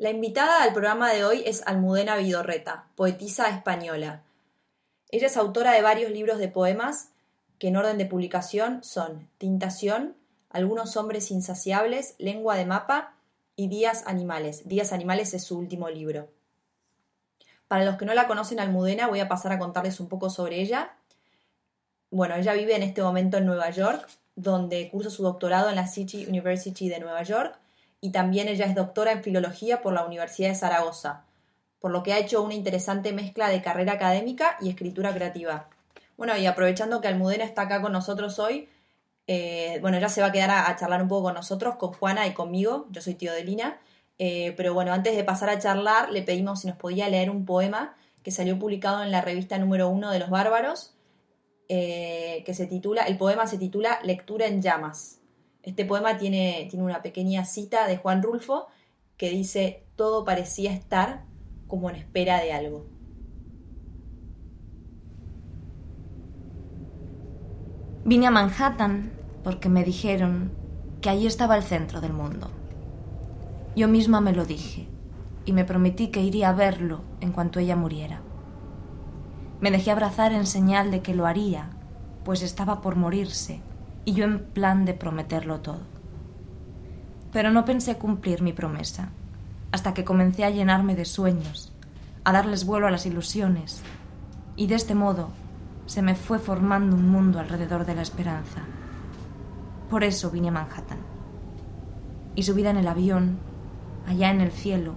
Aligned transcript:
La 0.00 0.08
invitada 0.08 0.62
al 0.62 0.72
programa 0.72 1.12
de 1.12 1.26
hoy 1.26 1.42
es 1.44 1.62
Almudena 1.66 2.16
Vidorreta, 2.16 2.86
poetisa 2.96 3.50
española. 3.50 4.22
Ella 5.10 5.26
es 5.26 5.36
autora 5.36 5.72
de 5.72 5.82
varios 5.82 6.10
libros 6.10 6.38
de 6.38 6.48
poemas 6.48 7.10
que 7.58 7.68
en 7.68 7.76
orden 7.76 7.98
de 7.98 8.06
publicación 8.06 8.82
son 8.82 9.28
Tintación, 9.36 10.16
Algunos 10.48 10.96
hombres 10.96 11.30
insaciables, 11.30 12.14
Lengua 12.16 12.56
de 12.56 12.64
mapa 12.64 13.12
y 13.56 13.68
Días 13.68 14.04
animales. 14.06 14.66
Días 14.66 14.94
animales 14.94 15.34
es 15.34 15.44
su 15.44 15.58
último 15.58 15.90
libro. 15.90 16.30
Para 17.68 17.84
los 17.84 17.96
que 17.96 18.06
no 18.06 18.14
la 18.14 18.26
conocen 18.26 18.58
Almudena, 18.58 19.06
voy 19.06 19.20
a 19.20 19.28
pasar 19.28 19.52
a 19.52 19.58
contarles 19.58 20.00
un 20.00 20.08
poco 20.08 20.30
sobre 20.30 20.62
ella. 20.62 20.96
Bueno, 22.10 22.36
ella 22.36 22.54
vive 22.54 22.74
en 22.74 22.84
este 22.84 23.02
momento 23.02 23.36
en 23.36 23.44
Nueva 23.44 23.68
York, 23.68 24.08
donde 24.34 24.88
cursa 24.88 25.10
su 25.10 25.22
doctorado 25.22 25.68
en 25.68 25.76
la 25.76 25.86
City 25.86 26.24
University 26.24 26.88
de 26.88 27.00
Nueva 27.00 27.22
York 27.22 27.59
y 28.00 28.12
también 28.12 28.48
ella 28.48 28.66
es 28.66 28.74
doctora 28.74 29.12
en 29.12 29.22
filología 29.22 29.82
por 29.82 29.92
la 29.92 30.04
Universidad 30.04 30.48
de 30.48 30.54
Zaragoza, 30.54 31.24
por 31.80 31.90
lo 31.90 32.02
que 32.02 32.12
ha 32.12 32.18
hecho 32.18 32.42
una 32.42 32.54
interesante 32.54 33.12
mezcla 33.12 33.48
de 33.48 33.62
carrera 33.62 33.94
académica 33.94 34.56
y 34.60 34.68
escritura 34.68 35.14
creativa. 35.14 35.68
Bueno, 36.16 36.36
y 36.36 36.46
aprovechando 36.46 37.00
que 37.00 37.08
Almudena 37.08 37.44
está 37.44 37.62
acá 37.62 37.80
con 37.80 37.92
nosotros 37.92 38.38
hoy, 38.38 38.68
eh, 39.26 39.78
bueno, 39.80 39.96
ella 39.96 40.08
se 40.08 40.20
va 40.20 40.28
a 40.28 40.32
quedar 40.32 40.50
a, 40.50 40.76
charlar 40.76 41.02
un 41.02 41.08
poco 41.08 41.24
con 41.24 41.34
nosotros, 41.34 41.76
con 41.76 41.92
Juana 41.92 42.26
y 42.26 42.34
conmigo, 42.34 42.86
yo 42.90 43.00
soy 43.00 43.14
tío 43.14 43.32
de 43.32 43.44
Lina, 43.44 43.80
eh, 44.18 44.52
pero 44.56 44.74
bueno, 44.74 44.92
antes 44.92 45.16
de 45.16 45.24
pasar 45.24 45.48
a 45.50 45.58
charlar, 45.58 46.10
le 46.10 46.22
pedimos 46.22 46.60
si 46.60 46.66
nos 46.66 46.76
podía 46.76 47.08
leer 47.08 47.30
un 47.30 47.44
poema 47.44 47.96
que 48.22 48.30
salió 48.30 48.58
publicado 48.58 49.02
en 49.02 49.10
la 49.10 49.20
revista 49.20 49.56
número 49.58 49.88
uno 49.88 50.10
de 50.10 50.18
Los 50.18 50.30
Bárbaros, 50.30 50.94
eh, 51.68 52.42
que 52.44 52.52
se 52.52 52.66
titula, 52.66 53.04
el 53.04 53.16
poema 53.16 53.46
se 53.46 53.56
titula 53.56 54.00
Lectura 54.02 54.46
en 54.46 54.60
llamas. 54.60 55.19
Este 55.62 55.84
poema 55.84 56.16
tiene, 56.16 56.66
tiene 56.70 56.84
una 56.84 57.02
pequeña 57.02 57.44
cita 57.44 57.86
de 57.86 57.98
Juan 57.98 58.22
Rulfo 58.22 58.66
que 59.16 59.28
dice, 59.28 59.84
todo 59.96 60.24
parecía 60.24 60.72
estar 60.72 61.24
como 61.66 61.90
en 61.90 61.96
espera 61.96 62.40
de 62.40 62.52
algo. 62.52 62.86
Vine 68.04 68.26
a 68.26 68.30
Manhattan 68.30 69.12
porque 69.44 69.68
me 69.68 69.84
dijeron 69.84 70.52
que 71.02 71.10
allí 71.10 71.26
estaba 71.26 71.56
el 71.56 71.62
centro 71.62 72.00
del 72.00 72.14
mundo. 72.14 72.50
Yo 73.76 73.88
misma 73.88 74.22
me 74.22 74.32
lo 74.32 74.46
dije 74.46 74.88
y 75.44 75.52
me 75.52 75.66
prometí 75.66 76.08
que 76.08 76.22
iría 76.22 76.48
a 76.48 76.54
verlo 76.54 77.02
en 77.20 77.32
cuanto 77.32 77.60
ella 77.60 77.76
muriera. 77.76 78.22
Me 79.60 79.70
dejé 79.70 79.90
abrazar 79.90 80.32
en 80.32 80.46
señal 80.46 80.90
de 80.90 81.02
que 81.02 81.14
lo 81.14 81.26
haría, 81.26 81.70
pues 82.24 82.42
estaba 82.42 82.80
por 82.80 82.96
morirse 82.96 83.60
y 84.04 84.12
yo 84.14 84.24
en 84.24 84.40
plan 84.40 84.84
de 84.84 84.94
prometerlo 84.94 85.60
todo. 85.60 85.80
Pero 87.32 87.50
no 87.50 87.64
pensé 87.64 87.96
cumplir 87.96 88.42
mi 88.42 88.52
promesa, 88.52 89.10
hasta 89.72 89.94
que 89.94 90.04
comencé 90.04 90.44
a 90.44 90.50
llenarme 90.50 90.96
de 90.96 91.04
sueños, 91.04 91.72
a 92.24 92.32
darles 92.32 92.66
vuelo 92.66 92.86
a 92.86 92.90
las 92.90 93.06
ilusiones, 93.06 93.82
y 94.56 94.66
de 94.66 94.74
este 94.74 94.94
modo 94.94 95.30
se 95.86 96.02
me 96.02 96.14
fue 96.14 96.38
formando 96.38 96.96
un 96.96 97.08
mundo 97.08 97.40
alrededor 97.40 97.84
de 97.86 97.94
la 97.94 98.02
esperanza. 98.02 98.60
Por 99.88 100.04
eso 100.04 100.30
vine 100.30 100.48
a 100.48 100.52
Manhattan. 100.52 100.98
Y 102.34 102.44
subida 102.44 102.70
en 102.70 102.76
el 102.76 102.88
avión, 102.88 103.38
allá 104.06 104.30
en 104.30 104.40
el 104.40 104.52
cielo, 104.52 104.94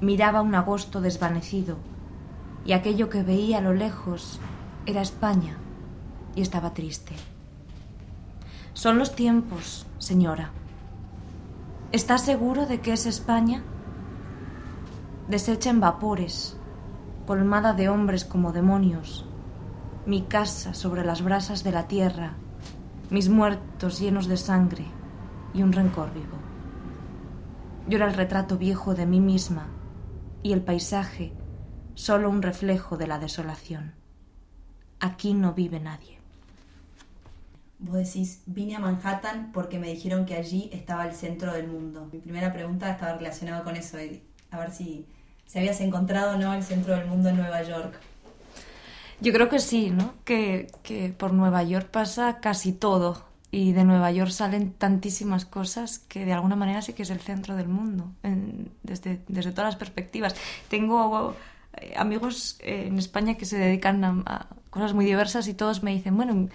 miraba 0.00 0.42
un 0.42 0.54
agosto 0.54 1.00
desvanecido, 1.00 1.76
y 2.64 2.72
aquello 2.72 3.08
que 3.08 3.22
veía 3.22 3.58
a 3.58 3.62
lo 3.62 3.72
lejos 3.72 4.40
era 4.86 5.00
España, 5.02 5.56
y 6.34 6.42
estaba 6.42 6.74
triste. 6.74 7.14
Son 8.72 8.98
los 8.98 9.14
tiempos, 9.16 9.86
señora. 9.98 10.52
¿Está 11.92 12.18
seguro 12.18 12.66
de 12.66 12.80
que 12.80 12.92
es 12.92 13.04
España? 13.04 13.62
Deshecha 15.28 15.70
en 15.70 15.80
vapores, 15.80 16.56
colmada 17.26 17.72
de 17.72 17.88
hombres 17.88 18.24
como 18.24 18.52
demonios, 18.52 19.26
mi 20.06 20.22
casa 20.22 20.72
sobre 20.72 21.04
las 21.04 21.22
brasas 21.22 21.64
de 21.64 21.72
la 21.72 21.88
tierra, 21.88 22.34
mis 23.10 23.28
muertos 23.28 23.98
llenos 23.98 24.28
de 24.28 24.36
sangre 24.36 24.86
y 25.52 25.62
un 25.62 25.72
rencor 25.72 26.14
vivo. 26.14 26.38
Yo 27.88 27.96
era 27.96 28.06
el 28.06 28.14
retrato 28.14 28.56
viejo 28.56 28.94
de 28.94 29.06
mí 29.06 29.20
misma 29.20 29.66
y 30.44 30.52
el 30.52 30.62
paisaje 30.62 31.32
solo 31.94 32.30
un 32.30 32.40
reflejo 32.40 32.96
de 32.96 33.08
la 33.08 33.18
desolación. 33.18 33.94
Aquí 35.00 35.34
no 35.34 35.54
vive 35.54 35.80
nadie. 35.80 36.19
Vos 37.80 37.96
decís, 37.96 38.42
vine 38.46 38.76
a 38.76 38.78
Manhattan 38.78 39.50
porque 39.52 39.78
me 39.78 39.88
dijeron 39.88 40.26
que 40.26 40.36
allí 40.36 40.68
estaba 40.72 41.06
el 41.06 41.14
centro 41.14 41.52
del 41.52 41.66
mundo. 41.66 42.08
Mi 42.12 42.18
primera 42.18 42.52
pregunta 42.52 42.90
estaba 42.90 43.16
relacionada 43.16 43.64
con 43.64 43.74
eso, 43.74 43.96
a 44.50 44.58
ver 44.58 44.70
si, 44.70 45.06
si 45.46 45.58
habías 45.58 45.80
encontrado 45.80 46.34
o 46.34 46.38
no 46.38 46.52
el 46.52 46.62
centro 46.62 46.94
del 46.94 47.06
mundo 47.06 47.30
en 47.30 47.36
Nueva 47.36 47.62
York. 47.62 47.98
Yo 49.20 49.32
creo 49.32 49.48
que 49.48 49.58
sí, 49.58 49.90
¿no? 49.90 50.14
Que, 50.24 50.70
que 50.82 51.08
por 51.10 51.32
Nueva 51.32 51.62
York 51.62 51.88
pasa 51.90 52.38
casi 52.40 52.72
todo 52.72 53.24
y 53.50 53.72
de 53.72 53.84
Nueva 53.84 54.12
York 54.12 54.30
salen 54.30 54.72
tantísimas 54.72 55.44
cosas 55.44 55.98
que 55.98 56.24
de 56.24 56.32
alguna 56.32 56.56
manera 56.56 56.82
sí 56.82 56.92
que 56.92 57.02
es 57.02 57.10
el 57.10 57.20
centro 57.20 57.56
del 57.56 57.68
mundo, 57.68 58.12
desde, 58.82 59.20
desde 59.26 59.50
todas 59.50 59.72
las 59.72 59.76
perspectivas. 59.76 60.36
Tengo 60.68 61.34
eh, 61.74 61.94
amigos 61.96 62.58
eh, 62.60 62.84
en 62.86 62.98
España 62.98 63.34
que 63.34 63.46
se 63.46 63.58
dedican 63.58 64.04
a, 64.04 64.46
cosas 64.70 64.94
muy 64.94 65.04
diversas 65.04 65.48
y 65.48 65.54
todos 65.54 65.82
me 65.82 65.92
dicen, 65.92 66.16
bueno, 66.16 66.48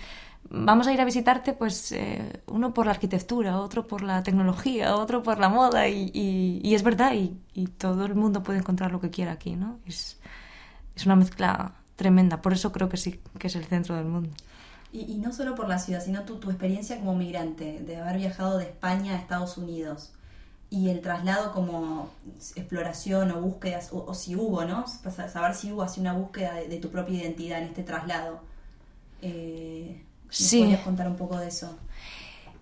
vamos 0.49 0.87
a 0.87 0.93
ir 0.93 1.01
a 1.01 1.05
visitarte, 1.05 1.53
pues 1.53 1.91
eh, 1.91 2.41
uno 2.47 2.73
por 2.73 2.85
la 2.85 2.91
arquitectura, 2.91 3.59
otro 3.59 3.87
por 3.87 4.01
la 4.01 4.23
tecnología, 4.23 4.95
otro 4.95 5.23
por 5.23 5.39
la 5.39 5.49
moda, 5.49 5.87
y, 5.87 6.11
y, 6.13 6.75
es 6.75 6.83
verdad, 6.83 7.13
y, 7.13 7.37
y, 7.53 7.67
todo 7.67 8.05
el 8.05 8.15
mundo 8.15 8.43
puede 8.43 8.59
encontrar 8.59 8.91
lo 8.91 8.99
que 8.99 9.09
quiera 9.09 9.33
aquí, 9.33 9.55
¿no? 9.55 9.79
Es, 9.85 10.19
es, 10.95 11.05
una 11.05 11.15
mezcla 11.15 11.75
tremenda, 11.95 12.41
por 12.41 12.53
eso 12.53 12.71
creo 12.71 12.89
que 12.89 12.97
sí, 12.97 13.19
que 13.39 13.47
es 13.47 13.55
el 13.55 13.65
centro 13.65 13.95
del 13.95 14.05
mundo. 14.05 14.29
Y, 14.91 15.15
no 15.15 15.33
solo 15.33 15.55
por 15.55 15.67
la 15.67 15.79
ciudad, 15.79 16.03
sino 16.03 16.23
tu, 16.23 16.37
tu 16.37 16.49
experiencia 16.49 16.97
como 16.99 17.15
migrante, 17.15 17.81
de 17.81 17.97
haber 17.97 18.17
viajado 18.17 18.57
de 18.57 18.65
España 18.65 19.13
a 19.13 19.17
Estados 19.17 19.57
Unidos 19.57 20.13
y 20.69 20.89
el 20.89 21.01
traslado 21.01 21.51
como 21.51 22.09
exploración 22.55 23.31
o 23.31 23.41
búsquedas, 23.41 23.89
o, 23.91 24.13
si 24.13 24.35
hubo, 24.35 24.65
¿no? 24.65 24.85
Saber 24.87 25.53
si 25.53 25.71
hubo 25.71 25.83
así 25.83 26.01
una 26.01 26.13
búsqueda 26.13 26.55
de, 26.55 26.77
tu 26.79 26.89
propia 26.89 27.21
identidad 27.21 27.59
en 27.59 27.65
este 27.65 27.83
traslado. 27.83 28.39
Eh, 29.21 30.03
sí. 30.35 30.59
¿Podrías 30.59 30.81
contar 30.81 31.07
un 31.07 31.15
poco 31.15 31.37
de 31.37 31.47
eso? 31.47 31.77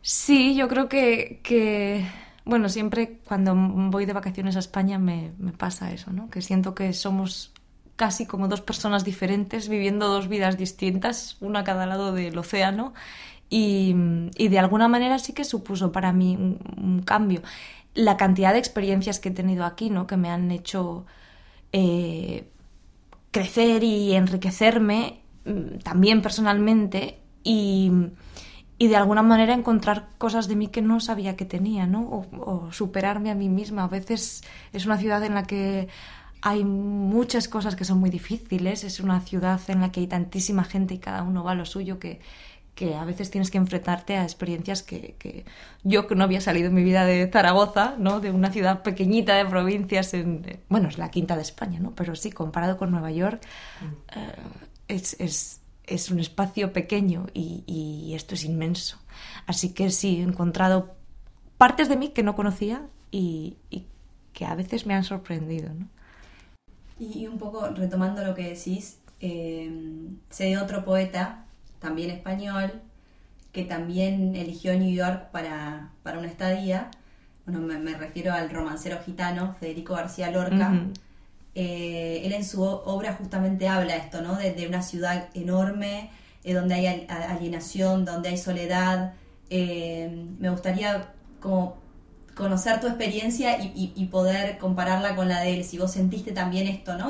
Sí, 0.02 0.56
yo 0.56 0.68
creo 0.68 0.90
que, 0.90 1.40
que, 1.44 2.06
bueno, 2.46 2.70
siempre 2.70 3.20
cuando 3.26 3.56
voy 3.56 4.06
de 4.06 4.14
vacaciones 4.14 4.56
a 4.56 4.60
España 4.60 5.00
me, 5.00 5.32
me 5.38 5.54
pasa 5.54 5.92
eso, 5.92 6.12
¿no? 6.12 6.30
Que 6.30 6.42
siento 6.42 6.76
que 6.76 6.92
somos 6.94 7.54
casi 7.96 8.26
como 8.26 8.48
dos 8.48 8.62
personas 8.62 9.06
diferentes 9.06 9.70
viviendo 9.70 10.08
dos 10.08 10.28
vidas 10.28 10.58
distintas, 10.58 11.38
una 11.40 11.60
a 11.60 11.64
cada 11.64 11.86
lado 11.86 12.12
del 12.12 12.38
océano. 12.38 12.94
Y, 13.50 13.96
y 14.36 14.48
de 14.48 14.60
alguna 14.60 14.88
manera 14.88 15.20
sí 15.20 15.34
que 15.34 15.44
supuso 15.44 15.92
para 15.92 16.12
mí 16.12 16.36
un, 16.36 16.60
un, 16.78 17.02
cambio. 17.04 17.42
La 17.94 18.18
cantidad 18.18 18.52
de 18.52 18.60
experiencias 18.60 19.20
que 19.20 19.30
he 19.30 19.32
tenido 19.32 19.64
aquí, 19.64 19.90
¿no? 19.90 20.08
Que 20.08 20.18
me 20.18 20.30
han 20.30 20.50
hecho 20.52 21.06
eh, 21.72 22.50
crecer 23.32 23.84
y 23.84 24.14
enriquecerme 24.14 25.22
mm, 25.46 25.80
también 25.84 26.22
personalmente 26.22 27.20
y, 27.44 27.92
y, 28.78 28.88
de 28.88 28.96
alguna 28.96 29.22
manera 29.22 29.54
encontrar 29.54 30.10
cosas 30.18 30.48
de 30.48 30.56
mí 30.56 30.68
que 30.68 30.82
no 30.82 31.00
sabía 31.00 31.36
que 31.36 31.46
tenía, 31.46 31.88
¿no? 31.88 32.02
O, 32.02 32.26
o, 32.40 32.72
superarme 32.72 33.32
a 33.32 33.36
mí 33.36 33.50
misma. 33.50 33.84
A 33.84 33.88
veces 33.88 34.44
es 34.72 34.86
una 34.86 34.98
ciudad 34.98 35.24
en 35.24 35.34
la 35.34 35.44
que 35.44 35.88
hay 36.42 36.66
muchas 36.66 37.48
cosas 37.48 37.76
que 37.76 37.86
son 37.86 38.00
muy 38.00 38.10
difíciles, 38.10 38.84
es 38.84 39.00
una 39.00 39.22
ciudad 39.22 39.62
en 39.68 39.80
la 39.80 39.92
que 39.92 40.02
hay 40.02 40.08
tantísima 40.08 40.66
gente 40.66 40.94
y 40.94 41.00
cada 41.00 41.24
uno 41.24 41.44
va 41.44 41.52
a 41.52 41.56
lo 41.56 41.66
suyo 41.66 42.00
que, 42.00 42.20
que 42.76 42.96
a 42.96 43.06
veces 43.06 43.30
tienes 43.30 43.52
que 43.52 43.58
enfrentarte 43.58 44.18
a 44.18 44.24
experiencias 44.24 44.82
que, 44.82 45.16
que, 45.20 45.46
yo 45.84 46.08
que 46.08 46.16
no 46.16 46.24
había 46.24 46.42
salido 46.42 46.68
en 46.68 46.74
mi 46.74 46.84
vida 46.84 47.06
de 47.06 47.30
Zaragoza, 47.32 47.96
¿no? 47.98 48.20
de 48.20 48.32
una 48.32 48.52
ciudad 48.52 48.82
pequeñita 48.82 49.36
de 49.36 49.46
provincias, 49.46 50.14
en, 50.14 50.60
bueno, 50.70 50.90
es 50.90 50.98
la 50.98 51.12
quinta 51.12 51.36
de 51.36 51.44
España, 51.44 51.80
¿no? 51.80 51.92
pero 51.92 52.16
sí, 52.16 52.32
comparado 52.32 52.78
con 52.78 52.92
Nueva 52.92 53.12
York, 53.12 53.42
mm. 53.82 54.20
eh, 54.20 54.36
es, 54.88 55.16
es, 55.20 55.62
es, 55.86 56.12
un 56.12 56.20
espacio 56.20 56.74
pequeño 56.74 57.28
y, 57.34 57.64
y, 57.66 58.14
esto 58.14 58.36
es 58.36 58.44
inmenso. 58.44 58.98
Así 59.46 59.74
que 59.74 59.90
sí, 59.92 60.18
he 60.18 60.24
encontrado 60.24 60.96
partes 61.58 61.90
de 61.90 61.98
mí 61.98 62.10
que 62.10 62.24
no 62.24 62.36
conocía 62.36 62.88
y, 63.12 63.58
y 63.70 63.86
que 64.34 64.46
a 64.46 64.56
veces 64.56 64.86
me 64.86 64.94
han 64.94 65.04
sorprendido. 65.04 65.70
¿no? 65.74 65.88
Y, 67.00 67.28
un 67.28 67.38
poco 67.38 67.68
retomando 67.70 68.24
lo 68.24 68.36
que 68.36 68.50
decís, 68.50 69.00
eh, 69.20 69.72
sé 70.30 70.46
de 70.46 70.58
otro 70.58 70.84
poeta, 70.84 71.46
también 71.80 72.10
español, 72.12 72.82
que 73.52 73.64
también 73.64 74.36
eligió 74.36 74.78
New 74.78 74.94
York 74.94 75.30
para, 75.32 75.92
para 76.02 76.20
una 76.20 76.28
estadía. 76.28 76.90
Bueno, 77.46 77.62
me, 77.62 77.94
refiero 77.94 78.34
al 78.34 78.50
romancero 78.50 79.00
gitano 79.06 79.56
Federico 79.60 79.94
García 79.94 80.32
Lorca. 80.32 80.88
Eh, 81.56 82.22
él 82.26 82.34
en 82.34 82.44
su 82.44 82.64
obra 82.64 83.14
justamente 83.14 83.68
habla 83.68 83.96
esto, 83.96 84.22
¿no? 84.22 84.36
De, 84.36 84.68
una 84.68 84.82
ciudad 84.82 85.30
enorme, 85.34 86.10
eh, 86.44 86.54
donde 86.54 86.76
hay 86.76 87.08
alienación, 87.10 88.06
donde 88.06 88.30
hay 88.30 88.38
soledad. 88.38 89.14
Eh, 89.50 90.26
me 90.40 90.50
gustaría 90.50 91.10
como 91.40 91.78
conocer 92.34 92.80
tu 92.80 92.88
experiencia 92.88 93.58
y, 93.62 94.06
poder 94.12 94.58
compararla 94.58 95.16
con 95.16 95.28
la 95.30 95.42
de 95.42 95.54
él, 95.54 95.64
si 95.64 95.78
vos 95.78 95.92
sentiste 95.92 96.32
también 96.32 96.68
esto, 96.68 96.98
¿no? 96.98 97.10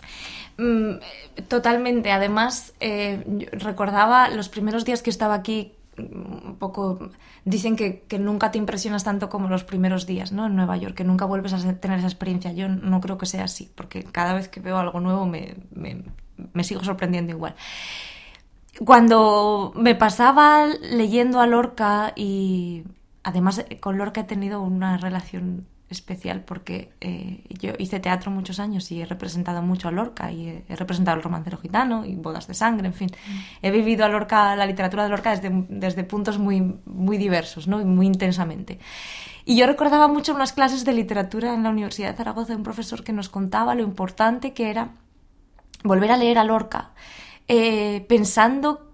Mm, 0.57 0.99
totalmente. 1.47 2.11
Además, 2.11 2.73
recordaba 3.53 4.27
los 4.29 4.49
primeros 4.49 4.83
días 4.83 5.01
que 5.01 5.09
estaba 5.09 5.35
aquí, 5.35 5.73
un 5.97 6.55
poco 6.59 7.09
dicen 7.45 7.75
que, 7.75 8.05
nunca 8.19 8.51
te 8.51 8.57
impresionas 8.57 9.03
tanto 9.03 9.29
como 9.29 9.47
los 9.47 9.63
primeros 9.63 10.05
días 10.05 10.31
¿no? 10.31 10.47
en 10.47 10.55
Nueva 10.55 10.77
York, 10.77 10.95
que 10.95 11.03
nunca 11.03 11.25
vuelves 11.25 11.53
a 11.53 11.73
tener 11.79 11.99
esa 11.99 12.07
experiencia. 12.07 12.51
Yo 12.53 12.67
no 12.69 13.01
creo 13.01 13.17
que 13.17 13.25
sea 13.25 13.43
así, 13.43 13.71
porque 13.75 14.03
cada 14.03 14.33
vez 14.33 14.47
que 14.47 14.59
veo 14.59 14.77
algo 14.77 14.99
nuevo 14.99 15.25
me, 15.25 15.55
me 15.73 16.63
sigo 16.63 16.83
sorprendiendo 16.83 17.31
igual. 17.31 17.55
Cuando 18.85 19.71
me 19.75 19.93
pasaba 19.93 20.65
leyendo 20.65 21.39
a 21.39 21.47
Lorca 21.47 22.13
y 22.15 22.83
además 23.23 23.63
con 23.79 23.97
Lorca 23.97 24.21
he 24.21 24.25
tenido 24.25 24.61
una 24.61 24.97
relación 24.97 25.67
especial 25.93 26.41
porque 26.41 26.91
eh, 26.99 27.43
yo 27.49 27.71
hice 27.79 27.99
teatro 27.99 28.31
muchos 28.31 28.59
años 28.59 28.91
y 28.91 29.01
he 29.01 29.05
representado 29.05 29.61
mucho 29.61 29.87
a 29.87 29.91
Lorca 29.91 30.31
y 30.31 30.63
he, 30.67 30.75
representado 30.75 31.17
el 31.17 31.23
romancero 31.23 31.57
gitano 31.57 32.05
y 32.05 32.15
bodas 32.15 32.47
de 32.47 32.53
sangre, 32.53 32.87
en 32.87 32.93
fin. 32.93 33.09
He 33.61 33.71
vivido 33.71 34.03
a 34.03 34.09
Lorca, 34.09 34.55
la 34.55 34.65
literatura 34.65 35.03
de 35.03 35.09
Lorca 35.09 35.31
desde, 35.31 35.49
desde 35.69 36.03
puntos 36.03 36.37
muy, 36.37 36.79
muy 36.85 37.17
diversos 37.17 37.67
¿no? 37.67 37.79
y 37.79 37.85
muy 37.85 38.07
intensamente. 38.07 38.79
Y 39.45 39.55
yo 39.55 39.67
recordaba 39.67 40.07
mucho 40.07 40.33
unas 40.33 40.53
clases 40.53 40.85
de 40.85 40.93
literatura 40.93 41.53
en 41.53 41.63
la 41.63 41.69
Universidad 41.69 42.11
de 42.11 42.17
Zaragoza 42.17 42.53
de 42.53 42.57
un 42.57 42.63
profesor 42.63 43.03
que 43.03 43.13
nos 43.13 43.29
contaba 43.29 43.75
lo 43.75 43.83
importante 43.83 44.53
que 44.53 44.69
era 44.69 44.89
volver 45.83 46.11
a 46.11 46.17
leer 46.17 46.37
a 46.37 46.43
Lorca 46.43 46.91
eh, 47.47 48.05
pensando 48.07 48.89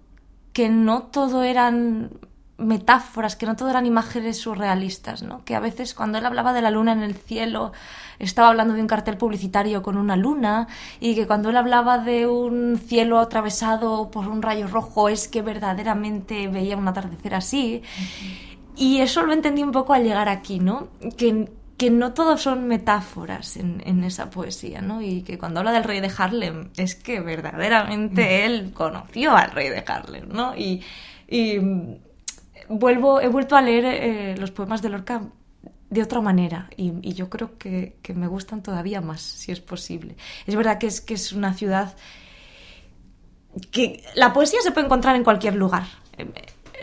que 0.52 0.68
no 0.68 1.04
todo 1.04 1.44
eran 1.44 2.10
metáforas, 2.60 3.36
que 3.36 3.46
no 3.46 3.56
todo 3.56 3.70
eran 3.70 3.86
imágenes 3.86 4.38
surrealistas, 4.38 5.22
¿no? 5.22 5.44
que 5.44 5.54
a 5.54 5.60
veces 5.60 5.94
cuando 5.94 6.18
él 6.18 6.26
hablaba 6.26 6.52
de 6.52 6.62
la 6.62 6.70
luna 6.70 6.92
en 6.92 7.02
el 7.02 7.14
cielo 7.14 7.72
estaba 8.18 8.48
hablando 8.48 8.74
de 8.74 8.82
un 8.82 8.86
cartel 8.86 9.16
publicitario 9.16 9.82
con 9.82 9.96
una 9.96 10.16
luna 10.16 10.68
y 11.00 11.14
que 11.14 11.26
cuando 11.26 11.50
él 11.50 11.56
hablaba 11.56 11.98
de 11.98 12.26
un 12.26 12.78
cielo 12.78 13.18
atravesado 13.18 14.10
por 14.10 14.28
un 14.28 14.42
rayo 14.42 14.68
rojo 14.68 15.08
es 15.08 15.26
que 15.26 15.42
verdaderamente 15.42 16.48
veía 16.48 16.76
un 16.76 16.86
atardecer 16.86 17.34
así. 17.34 17.82
Y 18.76 19.00
eso 19.00 19.22
lo 19.22 19.32
entendí 19.32 19.62
un 19.62 19.72
poco 19.72 19.94
al 19.94 20.04
llegar 20.04 20.28
aquí, 20.28 20.58
¿no? 20.60 20.88
Que, 21.16 21.50
que 21.80 21.90
no 21.90 22.12
todo 22.12 22.36
son 22.36 22.68
metáforas 22.68 23.56
en, 23.56 24.04
esa 24.04 24.28
poesía, 24.28 24.82
¿no? 24.82 25.00
Y 25.00 25.22
que 25.22 25.38
cuando 25.38 25.60
habla 25.60 25.72
del 25.72 25.84
rey 25.84 26.00
de 26.00 26.12
Harlem 26.14 26.68
es 26.76 26.94
que 26.94 27.20
verdaderamente 27.20 28.44
él 28.44 28.72
conoció 28.74 29.34
al 29.34 29.50
rey 29.50 29.70
de 29.70 29.82
Harlem, 29.86 30.28
¿no? 30.28 30.54
Y, 30.54 30.82
vuelvo, 32.70 33.20
he 33.20 33.28
vuelto 33.28 33.56
a 33.56 33.62
leer 33.62 33.84
eh, 33.84 34.36
los 34.38 34.50
poemas 34.50 34.80
de 34.80 34.88
Lorca 34.88 35.22
de 35.90 36.02
otra 36.02 36.20
manera 36.20 36.70
y, 36.76 37.12
yo 37.14 37.28
creo 37.28 37.58
que, 37.58 37.98
me 38.14 38.28
gustan 38.28 38.62
todavía 38.62 39.00
más, 39.00 39.20
si 39.20 39.52
es 39.52 39.60
posible. 39.60 40.16
Es 40.46 40.54
verdad 40.54 40.78
que 40.78 40.86
es, 40.86 41.00
que 41.00 41.14
es 41.14 41.32
una 41.32 41.52
ciudad 41.52 41.96
que 43.70 44.04
la 44.14 44.32
poesía 44.32 44.60
se 44.62 44.70
puede 44.70 44.86
encontrar 44.86 45.16
en 45.16 45.24
cualquier 45.24 45.56
lugar. 45.56 45.84
Eh, 46.16 46.30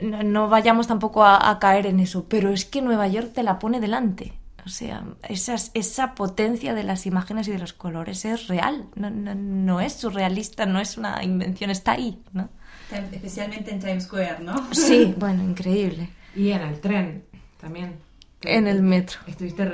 no, 0.04 0.50
vayamos 0.50 0.88
tampoco 0.88 1.26
a 1.26 1.58
caer 1.60 1.88
en 1.88 2.00
eso, 2.00 2.26
pero 2.28 2.52
es 2.52 2.66
que 2.66 2.82
Nueva 2.82 3.08
York 3.08 3.32
te 3.34 3.42
la 3.42 3.58
pone 3.58 3.80
delante 3.80 4.34
o 4.68 4.70
sea, 4.70 5.06
esa, 5.30 5.56
esa 5.76 6.14
potencia 6.14 6.74
de 6.74 6.84
las 6.84 7.06
imágenes 7.06 7.48
y 7.48 7.52
de 7.52 7.58
los 7.58 7.72
colores 7.72 8.26
es 8.26 8.48
real, 8.50 8.90
no, 8.96 9.10
no, 9.10 9.80
es 9.80 9.94
surrealista, 9.94 10.66
no 10.66 10.82
es 10.82 10.98
una 10.98 11.24
invención, 11.24 11.70
está 11.70 11.94
ahí, 11.94 12.22
¿no? 12.34 12.50
Especialmente 12.92 13.72
en 13.72 13.80
Times 13.80 14.04
Square, 14.04 14.40
¿no? 14.42 14.74
Sí, 14.74 15.14
bueno, 15.18 15.44
increíble. 15.44 16.10
Y 16.36 16.52
en 16.52 16.62
el 16.62 16.80
tren 16.80 17.24
también. 17.60 18.00
En 18.42 18.68
el 18.68 18.84
metro. 18.84 19.20
Estuviste 19.26 19.66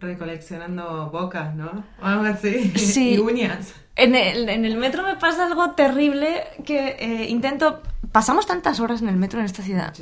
recoleccionando 0.00 1.08
bocas, 1.10 1.54
¿no? 1.54 1.84
algo 2.00 2.24
así. 2.24 2.70
Sí. 2.76 3.10
y 3.14 3.18
uñas. 3.18 3.74
En 3.94 4.14
el, 4.14 4.48
en 4.48 4.64
el, 4.64 4.76
metro 4.76 5.02
me 5.02 5.16
pasa 5.16 5.46
algo 5.46 5.72
terrible 5.72 6.44
que 6.64 6.96
eh, 6.98 7.28
intento... 7.28 7.82
Pasamos 8.12 8.46
tantas 8.46 8.80
horas 8.80 9.02
en 9.02 9.08
el 9.08 9.16
metro 9.16 9.38
en 9.38 9.46
esta 9.46 9.62
ciudad. 9.62 9.94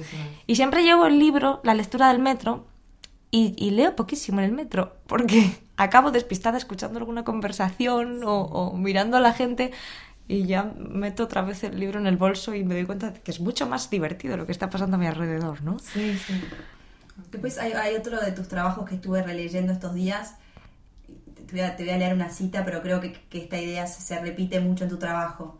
Y 0.46 0.56
siempre 0.56 0.82
llevo 0.82 1.06
el 1.06 1.18
libro, 1.18 1.60
la 1.64 1.74
lectura 1.74 2.08
del 2.08 2.18
metro, 2.20 2.66
y, 3.30 3.70
leo 3.70 3.94
poquísimo 3.96 4.40
en 4.40 4.46
el 4.46 4.52
metro, 4.52 4.96
porque 5.06 5.50
acabo 5.76 6.10
despistada 6.10 6.56
escuchando 6.56 6.98
alguna 6.98 7.24
conversación 7.24 8.20
o, 8.24 8.72
mirando 8.76 9.16
a 9.16 9.20
la 9.20 9.32
gente 9.32 9.72
y 10.28 10.46
ya 10.46 10.72
meto 10.78 11.24
otra 11.24 11.42
vez 11.42 11.62
el 11.64 11.78
libro 11.78 12.00
en 12.00 12.06
el 12.06 12.16
bolso 12.16 12.54
y 12.54 12.64
me 12.64 12.74
doy 12.74 12.84
cuenta 12.84 13.10
de 13.10 13.20
que 13.20 13.30
es 13.30 13.40
mucho 13.40 13.66
más 13.66 13.90
divertido 13.90 14.36
lo 14.36 14.46
que 14.46 14.52
está 14.52 14.70
pasando 14.70 14.96
a 14.96 14.98
mi 14.98 15.06
alrededor, 15.06 15.62
¿no? 15.62 15.78
Sí, 15.78 16.18
sí. 16.18 16.34
Después 17.30 17.58
hay, 17.58 17.94
otro 17.94 18.20
de 18.20 18.32
tus 18.32 18.48
trabajos 18.48 18.88
que 18.88 18.96
estuve 18.96 19.22
releyendo 19.22 19.72
estos 19.72 19.94
días. 19.94 20.34
Te 21.46 21.52
voy 21.52 21.60
a, 21.60 21.98
leer 21.98 22.12
una 22.12 22.28
cita, 22.28 22.64
pero 22.64 22.82
creo 22.82 23.00
que, 23.00 23.16
esta 23.32 23.58
idea 23.58 23.86
se 23.86 24.18
repite 24.18 24.60
mucho 24.60 24.84
en 24.84 24.90
tu 24.90 24.98
trabajo. 24.98 25.58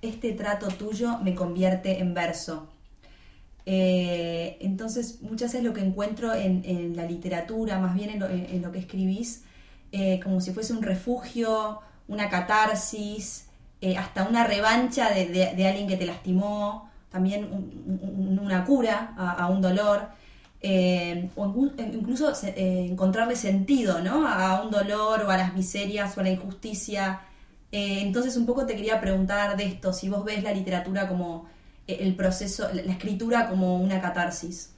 Este 0.00 0.32
trato 0.32 0.68
tuyo 0.68 1.18
me 1.18 1.34
convierte 1.34 2.00
en 2.00 2.14
verso 2.14 2.68
eh, 3.70 4.56
entonces, 4.60 5.20
muchas 5.20 5.52
veces 5.52 5.62
lo 5.62 5.74
que 5.74 5.82
encuentro 5.82 6.32
en, 6.32 6.96
la 6.96 7.04
literatura, 7.04 7.78
más 7.78 7.94
bien 7.94 8.08
en 8.08 8.62
lo, 8.62 8.72
que 8.72 8.78
escribís, 8.78 9.42
eh, 9.92 10.20
como 10.24 10.40
si 10.40 10.54
fuese 10.54 10.72
un 10.72 10.82
refugio, 10.82 11.80
una 12.08 12.30
catarsis, 12.30 13.47
eh, 13.80 13.96
hasta 13.96 14.24
una 14.28 14.44
revancha 14.44 15.10
de, 15.10 15.66
alguien 15.66 15.88
que 15.88 15.96
te 15.96 16.06
lastimó, 16.06 16.90
también 17.10 17.48
una 18.40 18.64
cura 18.64 19.14
a, 19.16 19.46
un 19.48 19.62
dolor, 19.62 20.08
o 21.36 21.70
incluso 21.78 22.32
encontrarle 22.56 23.36
sentido 23.36 24.00
¿no? 24.00 24.26
a 24.28 24.60
un 24.60 24.70
dolor 24.70 25.22
o 25.22 25.30
a 25.30 25.36
las 25.36 25.54
miserias 25.54 26.16
o 26.16 26.20
a 26.20 26.24
la 26.24 26.30
injusticia. 26.30 27.20
entonces, 27.70 28.36
un 28.36 28.44
poco 28.46 28.66
te 28.66 28.76
quería 28.76 29.00
preguntar 29.00 29.56
de 29.56 29.64
esto, 29.64 29.92
si 29.92 30.08
vos 30.08 30.24
ves 30.24 30.42
la 30.42 30.52
literatura 30.52 31.08
como 31.08 31.46
el 31.86 32.14
proceso, 32.14 32.68
la 32.72 32.92
escritura 32.92 33.48
como 33.48 33.78
una 33.80 34.00
catarsis. 34.00 34.70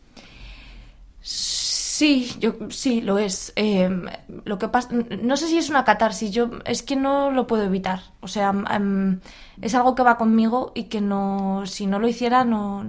Yo 2.38 2.54
sí 2.70 3.00
lo 3.00 3.18
es. 3.18 3.52
Em, 3.56 4.06
lo 4.44 4.58
que 4.58 4.68
pasa, 4.68 4.88
no 5.22 5.36
sé 5.36 5.48
si 5.48 5.58
es 5.58 5.68
una 5.70 5.84
catarsis. 5.84 6.30
Yo 6.30 6.50
es 6.64 6.82
que 6.82 6.96
no 6.96 7.30
lo 7.30 7.46
puedo 7.46 7.64
evitar. 7.64 8.00
O 8.20 8.28
sea, 8.28 8.52
em, 8.70 9.20
es 9.60 9.74
algo 9.74 9.94
que 9.94 10.02
va 10.02 10.16
conmigo 10.16 10.72
y 10.74 10.84
que 10.84 11.00
no, 11.00 11.62
si 11.66 11.86
no 11.86 11.98
lo 11.98 12.08
hiciera, 12.08 12.44
no, 12.44 12.84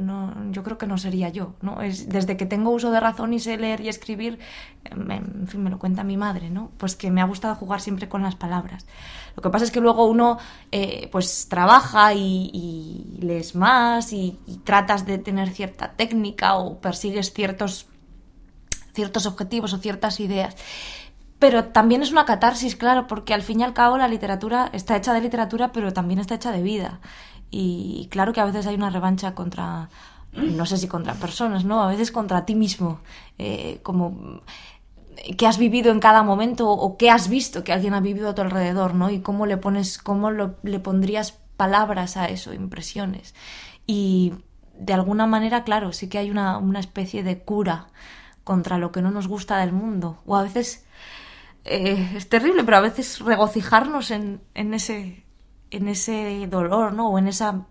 yo 0.52 0.64
creo 0.64 0.78
que 0.78 0.88
no 0.88 0.98
sería 0.98 1.30
yo. 1.30 1.56
desde 2.08 2.38
que 2.38 2.46
tengo 2.46 2.72
uso 2.72 2.92
de 2.92 3.00
razón 3.00 3.34
y 3.34 3.40
sé 3.40 3.58
leer 3.58 3.82
y 3.82 3.90
escribir, 3.90 4.40
em, 4.86 5.12
en 5.12 5.48
fin, 5.48 5.64
me 5.64 5.70
lo 5.70 5.80
cuenta 5.80 6.04
mi 6.04 6.18
madre, 6.18 6.50
¿no? 6.50 6.72
Pues 6.78 6.96
que 6.96 7.12
me 7.12 7.22
ha 7.22 7.26
gustado 7.26 7.56
jugar 7.56 7.82
siempre 7.82 8.08
con 8.08 8.24
las 8.24 8.36
palabras. 8.36 8.86
Lo 9.36 9.42
que 9.42 9.50
pasa 9.50 9.66
es 9.66 9.72
que 9.72 9.82
luego 9.82 10.06
uno, 10.06 10.38
eh, 10.72 11.10
pues 11.12 11.48
trabaja 11.50 12.14
y, 12.14 13.18
lees 13.22 13.56
más 13.56 14.14
y 14.14 14.40
tratas 14.64 15.06
de 15.06 15.18
tener 15.18 15.50
cierta 15.50 15.94
técnica 15.94 16.56
o 16.56 16.80
persigues 16.80 17.34
ciertos 17.34 17.91
ciertos 18.94 19.26
objetivos 19.26 19.74
o 19.74 19.78
ciertas 19.78 20.20
ideas. 20.20 20.56
Pero 21.42 21.66
también 21.66 22.04
es 22.04 22.12
una 22.12 22.26
catarsis, 22.26 22.76
claro, 22.76 23.08
porque 23.08 23.34
al 23.34 23.42
fin 23.42 23.62
y 23.62 23.64
al 23.64 23.74
cabo 23.74 23.98
la 23.98 24.08
literatura 24.08 24.70
está 24.74 24.96
hecha 24.96 25.12
de 25.12 25.22
literatura, 25.22 25.72
pero 25.72 25.92
también 25.92 26.20
está 26.20 26.36
hecha 26.36 26.52
de 26.52 26.62
vida. 26.62 27.00
Y 27.50 28.08
claro 28.12 28.32
que 28.32 28.42
a 28.42 28.46
veces 28.46 28.68
hay 28.68 28.76
una 28.76 28.92
revancha 28.92 29.34
contra, 29.34 29.90
no 30.34 30.68
sé 30.68 30.78
si 30.78 30.88
contra 30.88 31.16
personas, 31.16 31.66
¿no? 31.66 31.82
A 31.82 31.88
veces 31.88 32.12
contra 32.12 32.46
ti 32.46 32.54
mismo, 32.54 33.00
eh, 33.40 33.80
como 33.82 34.42
qué 35.36 35.48
has 35.48 35.58
vivido 35.58 35.92
en 35.92 36.00
cada 36.00 36.22
momento 36.22 36.70
o 36.70 36.96
qué 36.96 37.10
has 37.10 37.28
visto 37.28 37.64
que 37.64 37.74
alguien 37.74 37.96
ha 37.96 38.02
vivido 38.02 38.30
a 38.30 38.36
tu 38.36 38.44
alrededor, 38.44 38.94
¿no? 38.94 39.10
Y 39.10 39.22
cómo 39.22 39.48
le 39.48 39.58
pones, 39.58 39.98
cómo 39.98 40.30
le 40.30 40.80
pondrías 40.80 41.40
palabras 41.58 42.18
a 42.18 42.28
eso, 42.28 42.54
impresiones. 42.54 43.34
Y 43.88 44.34
de 44.78 44.94
alguna 44.94 45.26
manera, 45.26 45.64
claro, 45.64 45.92
sí 45.92 46.08
que 46.08 46.20
hay 46.20 46.30
una 46.30 46.80
especie 46.80 47.24
de 47.24 47.40
cura 47.40 47.88
contra 48.44 48.78
lo 48.78 48.92
que 48.92 49.02
no 49.02 49.12
nos 49.12 49.28
gusta 49.28 49.58
del 49.58 49.72
mundo. 49.72 50.22
O 50.26 50.36
a 50.36 50.44
veces 50.44 50.86
eh, 51.66 52.14
es 52.16 52.30
terrible, 52.30 52.64
pero 52.64 52.78
a 52.78 52.82
veces 52.82 53.20
regocijarnos 53.20 54.12
en, 54.12 54.42
en, 54.54 54.74
ese, 54.74 55.24
en 55.70 55.88
ese 55.88 56.48
dolor, 56.48 56.94
¿no? 56.94 57.10
O 57.10 57.20
en 57.20 57.28
esa, 57.28 57.66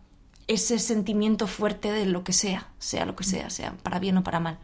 ese 0.46 0.78
sentimiento 0.78 1.46
fuerte 1.46 1.90
de 1.90 2.06
lo 2.06 2.24
que 2.24 2.32
sea, 2.32 2.68
sea 2.78 3.04
lo 3.04 3.16
que 3.16 3.24
sea, 3.24 3.50
sea 3.50 3.74
para 3.82 3.98
bien 3.98 4.16
o 4.16 4.22
para 4.22 4.40
mal. 4.40 4.58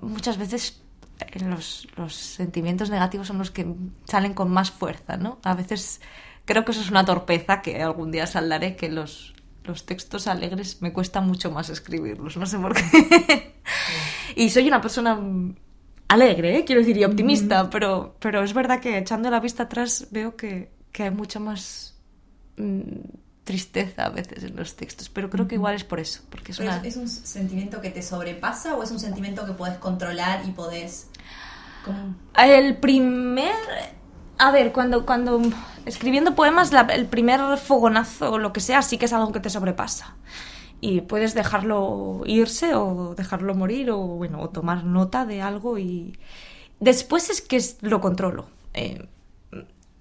Muchas 0.00 0.38
veces 0.38 0.80
eh, 1.20 1.40
los, 1.40 1.88
los 1.96 2.14
sentimientos 2.14 2.90
negativos 2.90 3.26
son 3.26 3.38
los 3.38 3.50
que 3.50 3.66
salen 4.04 4.34
con 4.34 4.50
más 4.50 4.70
fuerza, 4.70 5.16
¿no? 5.16 5.38
A 5.42 5.54
veces 5.54 6.00
creo 6.44 6.64
que 6.64 6.72
eso 6.72 6.80
es 6.80 6.90
una 6.90 7.04
torpeza 7.04 7.60
que 7.60 7.82
algún 7.82 8.10
día 8.10 8.26
saldaré, 8.26 8.76
que 8.76 8.88
los, 8.88 9.34
los 9.68 9.86
textos 9.86 10.26
alegres 10.26 10.82
me 10.82 10.92
cuesta 10.92 11.20
mucho 11.20 11.50
más 11.50 11.70
escribirlos, 11.70 12.36
no 12.36 12.46
sé 12.46 12.58
por 12.58 12.74
qué. 12.74 13.54
y 14.36 14.50
soy 14.50 14.66
una 14.66 14.80
persona 14.80 15.20
alegre, 16.08 16.58
¿eh? 16.58 16.64
quiero 16.64 16.80
decir, 16.80 16.96
y 16.96 17.04
optimista, 17.04 17.68
pero, 17.70 18.16
pero 18.18 18.42
es 18.42 18.54
verdad 18.54 18.80
que 18.80 18.98
echando 18.98 19.30
la 19.30 19.40
vista 19.40 19.64
atrás 19.64 20.08
veo 20.10 20.36
que, 20.36 20.76
hay 20.98 21.10
mucha 21.12 21.38
más 21.38 21.94
mm, 22.56 22.80
tristeza 23.44 24.06
a 24.06 24.08
veces 24.08 24.42
en 24.42 24.56
los 24.56 24.74
textos, 24.74 25.08
pero 25.08 25.30
creo 25.30 25.46
que 25.46 25.54
igual 25.54 25.76
es 25.76 25.84
por 25.84 26.00
eso. 26.00 26.22
Porque 26.28 26.50
es, 26.50 26.96
un 26.96 27.08
sentimiento 27.08 27.80
que 27.80 27.90
te 27.90 28.02
sobrepasa 28.02 28.74
o 28.74 28.82
es 28.82 28.90
un 28.90 28.98
sentimiento 28.98 29.46
que 29.46 29.52
puedes 29.52 29.78
controlar 29.78 30.42
y 30.44 30.50
podés 30.50 31.08
El 32.36 32.76
primer... 32.78 33.54
A 34.38 34.50
ver, 34.52 34.72
cuando, 34.72 35.04
cuando 35.04 35.40
escribiendo 35.88 36.34
poemas, 36.34 36.70
el 36.72 37.06
primer 37.06 37.40
fogonazo 37.56 38.32
o 38.32 38.38
lo 38.38 38.52
que 38.52 38.60
sea, 38.60 38.82
sí 38.82 38.98
que 38.98 39.06
es 39.06 39.12
algo 39.12 39.32
que 39.32 39.40
te 39.40 39.50
sobrepasa. 39.50 40.16
Y 40.80 41.00
puedes 41.00 41.34
dejarlo 41.34 42.22
irse 42.26 42.74
o 42.74 43.14
dejarlo 43.16 43.54
morir 43.54 43.90
o, 43.90 43.98
bueno, 43.98 44.40
o 44.40 44.50
tomar 44.50 44.84
nota 44.84 45.24
de 45.24 45.42
algo 45.42 45.78
y... 45.78 46.18
Después 46.80 47.28
es 47.30 47.40
que 47.40 47.60
lo 47.80 48.00
controlo. 48.00 48.46
Eh, 48.74 49.08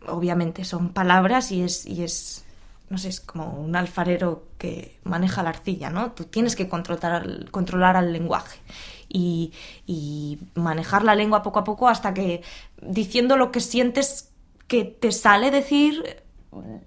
obviamente 0.08 0.64
son 0.64 0.90
palabras 0.90 1.52
y 1.52 1.64
es, 1.64 1.88
y 1.88 2.04
es, 2.04 2.46
no 2.90 3.00
sé, 3.00 3.10
es 3.10 3.20
como 3.20 3.60
un 3.60 3.76
alfarero 3.76 4.44
que 4.60 5.00
maneja 5.04 5.42
la 5.42 5.50
arcilla, 5.50 5.90
¿no? 5.90 6.12
Tú 6.12 6.26
tienes 6.26 6.56
que 6.56 6.70
controlar, 6.70 7.50
controlar 7.50 7.98
al 7.98 8.14
lenguaje 8.14 8.60
y 9.10 10.40
manejar 10.54 11.04
la 11.04 11.16
lengua 11.16 11.42
poco 11.42 11.60
a 11.60 11.64
poco 11.64 11.88
hasta 11.88 12.14
que 12.14 12.44
diciendo 12.82 13.38
lo 13.38 13.52
que 13.52 13.62
sientes 13.62 14.27
que 14.68 14.84
te 14.84 15.12
sale 15.12 15.52
decir, 15.52 16.24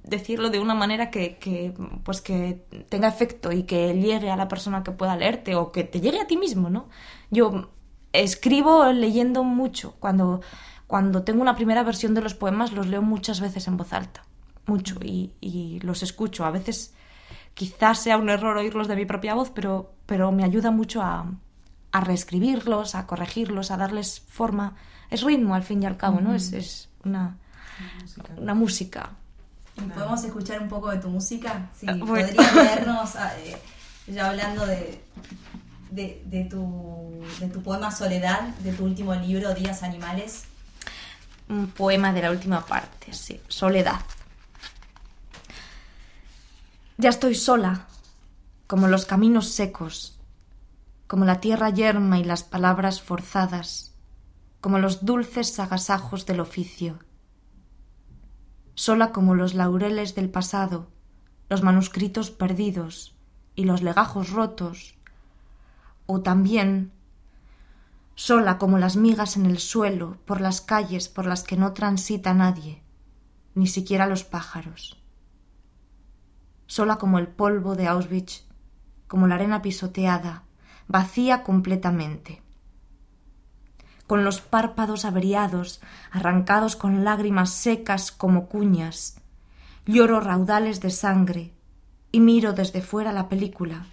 decirlo 0.05 0.51
de 0.51 0.59
una 0.59 0.75
manera 0.75 1.11
que, 1.11 1.39
que, 1.39 1.75
pues 2.05 2.21
que 2.21 2.65
tenga 2.89 3.09
efecto 3.09 3.53
y 3.53 3.65
que 3.65 3.95
llegue 3.95 4.31
a 4.31 4.37
la 4.37 4.49
persona 4.49 4.83
que 4.83 4.93
pueda 4.93 5.17
leerte 5.17 5.55
o 5.55 5.73
que 5.73 5.85
te 5.85 6.01
llegue 6.01 6.21
a 6.21 6.27
ti 6.27 6.37
mismo, 6.37 6.71
¿no? 6.71 6.89
Yo 7.31 7.71
escribo 8.13 8.93
leyendo 8.93 9.45
mucho. 9.45 9.95
Cuando, 9.99 10.41
cuando 10.87 11.23
tengo 11.23 11.43
una 11.43 11.55
primera 11.55 11.83
versión 11.83 12.15
de 12.15 12.23
los 12.23 12.35
poemas 12.35 12.73
los 12.73 12.87
leo 12.87 13.03
muchas 13.03 13.41
veces 13.41 13.67
en 13.69 13.77
voz 13.77 13.93
alta, 13.93 14.25
mucho, 14.67 14.99
y, 15.03 15.33
y 15.41 15.81
los 15.81 16.03
escucho. 16.03 16.45
A 16.45 16.51
veces 16.51 16.95
quizás 17.55 18.01
sea 18.01 18.19
un 18.19 18.29
error 18.29 18.57
oírlos 18.57 18.89
de 18.89 18.97
mi 18.97 19.07
propia 19.07 19.35
voz, 19.35 19.51
pero, 19.51 19.93
pero 20.07 20.33
me 20.33 20.45
ayuda 20.45 20.71
mucho 20.71 21.03
a, 21.03 21.33
a 21.93 22.01
reescribirlos, 22.01 22.95
a 22.95 23.07
corregirlos, 23.07 23.71
a 23.71 23.77
darles 23.77 24.21
forma. 24.21 24.77
Es 25.11 25.23
ritmo 25.23 25.55
al 25.55 25.63
fin 25.63 25.83
y 25.83 25.87
al 25.87 25.97
cabo, 25.97 26.21
¿no? 26.21 26.35
Es, 26.35 26.53
es 26.53 26.89
una, 27.05 27.39
Música. 28.01 28.29
una 28.37 28.55
música. 28.55 29.11
¿Y 29.77 29.81
¿Podemos 29.83 30.23
escuchar 30.25 30.61
un 30.61 30.69
poco 30.69 30.91
de 30.91 30.99
tu 30.99 31.09
música? 31.09 31.71
Sí, 31.79 31.87
Ah, 31.89 31.95
bueno. 31.99 32.27
podrías 32.29 32.55
leernos, 32.55 33.17
ah, 33.17 33.33
eh, 33.39 33.57
ya 34.09 34.29
hablando 34.29 34.67
de, 34.67 35.03
de, 35.91 36.23
de 36.27 36.45
tu, 36.45 37.23
de 37.39 37.49
tu 37.49 37.63
poema 37.63 37.91
Soledad, 37.91 38.41
de 38.59 38.73
tu 38.73 38.85
último 38.85 39.15
libro, 39.15 39.55
Días 39.55 39.83
Animales. 39.83 40.45
Un 41.49 41.69
poema 41.69 42.13
de 42.13 42.23
la 42.23 42.31
última 42.31 42.65
parte, 42.67 43.13
sí. 43.13 43.41
Soledad. 43.49 44.01
Ya 46.99 47.09
estoy 47.11 47.35
sola, 47.35 47.87
como 48.67 48.87
los 48.87 49.07
caminos 49.07 49.49
secos, 49.49 50.19
como 51.07 51.25
la 51.25 51.41
tierra 51.41 51.71
yerma 51.71 52.19
y 52.19 52.25
las 52.25 52.43
palabras 52.45 53.01
forzadas, 53.01 53.93
como 54.61 54.79
los 54.79 55.05
dulces 55.05 55.59
agasajos 55.59 56.27
del 56.27 56.41
oficio. 56.41 56.99
Sola 58.81 59.13
como 59.13 59.35
los 59.35 59.53
laureles 59.53 60.15
del 60.15 60.31
pasado, 60.31 60.89
los 61.51 61.63
manuscritos 61.63 62.31
perdidos 62.31 63.15
y 63.55 63.65
los 63.65 63.83
legajos 63.83 64.31
rotos, 64.31 64.95
o 66.07 66.23
también 66.23 66.91
sola 68.15 68.57
como 68.57 68.79
las 68.79 68.97
migas 68.97 69.37
en 69.37 69.45
el 69.45 69.59
suelo, 69.59 70.17
por 70.25 70.41
las 70.41 70.63
calles 70.63 71.11
por 71.11 71.27
las 71.27 71.43
que 71.43 71.59
no 71.59 71.75
transita 71.75 72.33
nadie, 72.33 72.83
ni 73.55 73.67
siquiera 73.67 74.07
los 74.07 74.25
pájaros. 74.25 74.97
Sola 76.67 76.97
como 76.97 77.19
el 77.19 77.29
polvo 77.29 77.77
de 77.77 77.87
Auschwitz, 77.87 78.47
como 79.09 79.27
la 79.27 79.35
arena 79.35 79.61
pisoteada, 79.61 80.45
vacía 80.89 81.43
completamente. 81.43 82.41
Con 84.11 84.25
los 84.25 84.41
párpados 84.41 85.05
averiados, 85.05 85.81
arrancados 86.11 86.75
con 86.75 87.05
lágrimas 87.05 87.51
secas 87.51 88.11
como 88.11 88.49
cuñas, 88.49 89.21
lloro 89.87 90.19
raudales 90.19 90.81
de 90.81 90.91
sangre 90.91 91.53
y 92.11 92.19
miro 92.19 92.53
desde 92.53 92.83
fuera 92.83 93.13
la 93.13 93.29
película, 93.29 93.87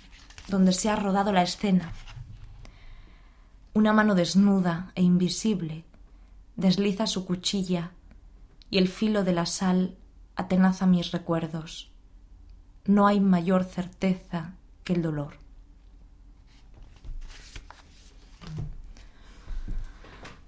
donde 0.47 0.73
se 0.73 0.89
ha 0.89 0.95
rodado 0.95 1.31
la 1.31 1.43
escena. 1.43 1.91
Una 3.75 3.93
mano 3.93 4.15
desnuda 4.15 4.91
e 4.95 5.03
invisible 5.03 5.85
desliza 6.55 7.05
su 7.05 7.23
cuchilla 7.23 7.91
y 8.71 8.79
el 8.79 8.87
filo 8.87 9.23
de 9.23 9.33
la 9.33 9.45
sal 9.45 9.97
atenaza 10.35 10.87
mis 10.87 11.11
recuerdos. 11.11 11.91
No 12.85 13.05
hay 13.05 13.19
mayor 13.19 13.65
certeza 13.65 14.55
que 14.83 14.93
el 14.93 15.03
dolor. 15.03 15.46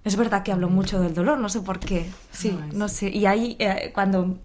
Es 0.04 0.16
verdad 0.16 0.42
que 0.42 0.52
hablo 0.52 0.68
mucho 0.70 1.00
del 1.00 1.14
dolor, 1.14 1.38
no 1.38 1.48
sé 1.48 1.60
por 1.60 1.78
qué. 1.78 2.10
Sí, 2.32 2.58
No, 2.72 2.88
sé. 2.88 3.08
Y 3.10 3.26
ahí, 3.26 3.56
eh, 3.58 3.90
cuando. 3.94 4.38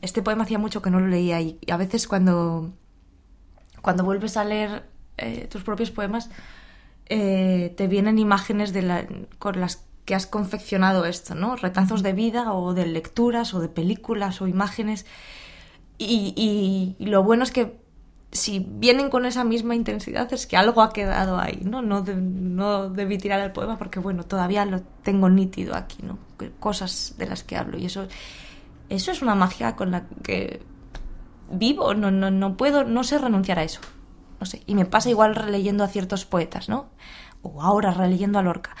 Este 0.00 0.22
poema 0.22 0.44
hacía 0.44 0.58
mucho 0.58 0.80
que 0.82 0.90
no 0.90 1.00
lo 1.00 1.06
leía 1.06 1.40
y, 1.40 1.58
y 1.60 1.70
a 1.70 1.76
veces 1.76 2.08
cuando. 2.08 2.72
Cuando 3.82 4.04
vuelves 4.04 4.36
a 4.36 4.44
leer 4.44 4.84
eh, 5.18 5.46
tus 5.50 5.62
propios 5.64 5.90
poemas, 5.90 6.30
eh, 7.06 7.74
te 7.76 7.88
vienen 7.88 8.18
imágenes 8.18 8.72
de 8.72 8.82
la- 8.82 9.06
con 9.38 9.60
las 9.60 9.84
que 10.04 10.14
has 10.14 10.26
confeccionado 10.26 11.04
esto, 11.04 11.34
¿no? 11.34 11.56
Retazos 11.56 12.02
de 12.02 12.12
vida 12.12 12.52
o 12.52 12.74
de 12.74 12.86
lecturas 12.86 13.54
o 13.54 13.60
de 13.60 13.68
películas 13.68 14.40
o 14.40 14.46
imágenes. 14.48 15.04
Y, 15.98 16.32
y- 16.36 16.96
y 16.98 17.06
lo 17.06 17.22
bueno 17.22 17.44
es 17.44 17.50
que 17.52 17.76
si 18.32 18.60
vienen 18.60 19.10
con 19.10 19.26
esa 19.26 19.44
misma 19.44 19.74
intensidad 19.74 20.32
es 20.32 20.46
que 20.46 20.56
algo 20.56 20.82
ha 20.82 20.92
quedado 20.92 21.38
ahí, 21.38 21.60
¿no? 21.64 21.82
No, 21.82 22.02
de- 22.02 22.16
no 22.16 22.88
debí 22.90 23.18
tirar 23.18 23.40
el 23.40 23.52
poema 23.52 23.78
porque, 23.78 24.00
bueno, 24.00 24.24
todavía 24.24 24.64
lo 24.64 24.80
tengo 25.02 25.28
nítido 25.28 25.74
aquí, 25.76 25.98
¿no? 26.02 26.18
Cosas 26.58 27.14
de 27.18 27.26
las 27.26 27.44
que 27.44 27.56
hablo 27.56 27.78
y 27.78 27.86
eso, 27.86 28.06
eso 28.88 29.10
es 29.12 29.22
una 29.22 29.34
magia 29.34 29.76
con 29.76 29.90
la 29.90 30.06
que 30.22 30.62
vivo, 31.50 31.94
no, 31.94 32.10
no, 32.10 32.30
no 32.30 32.56
puedo, 32.56 32.84
no 32.84 33.04
sé 33.04 33.18
renunciar 33.18 33.58
a 33.58 33.64
eso. 33.64 33.80
No 34.40 34.46
sé, 34.46 34.62
y 34.66 34.74
me 34.74 34.86
pasa 34.86 35.10
igual 35.10 35.36
releyendo 35.36 35.84
a 35.84 35.88
ciertos 35.88 36.24
poetas, 36.24 36.68
¿no? 36.68 36.86
O 37.42 37.62
ahora 37.62 37.92
releyendo 37.92 38.38
a 38.38 38.42
Lorca. 38.42 38.74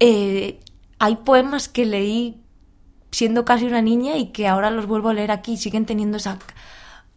Eh, 0.00 0.60
hay 0.98 1.16
poemas 1.16 1.68
que 1.68 1.84
leí 1.84 2.42
siendo 3.10 3.44
casi 3.44 3.66
una 3.66 3.82
niña 3.82 4.16
y 4.16 4.26
que 4.32 4.48
ahora 4.48 4.70
los 4.70 4.86
vuelvo 4.86 5.10
a 5.10 5.14
leer 5.14 5.30
aquí 5.30 5.56
siguen 5.56 5.84
teniendo 5.86 6.16
esa... 6.16 6.38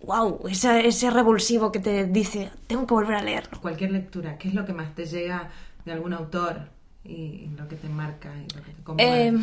¡Wow! 0.02 0.48
Ese, 0.50 0.88
ese 0.88 1.10
revulsivo 1.10 1.72
que 1.72 1.80
te 1.80 2.06
dice, 2.06 2.52
tengo 2.68 2.86
que 2.86 2.94
volver 2.94 3.16
a 3.16 3.24
leerlo. 3.24 3.60
Cualquier 3.62 3.92
lectura, 3.92 4.38
¿qué 4.38 4.50
es 4.50 4.54
lo 4.54 4.66
que 4.66 4.74
más 4.74 4.94
te 4.94 5.06
llega 5.06 5.50
de 5.84 5.92
algún 5.92 6.14
autor 6.14 6.70
y, 7.04 7.50
lo 7.58 7.68
que 7.68 7.76
te 7.76 7.90
marca 7.90 8.32
y 8.36 8.56
lo 8.56 8.64
que 8.64 8.72
te 8.72 8.84
conmueve? 8.84 9.28
Eh, 9.28 9.34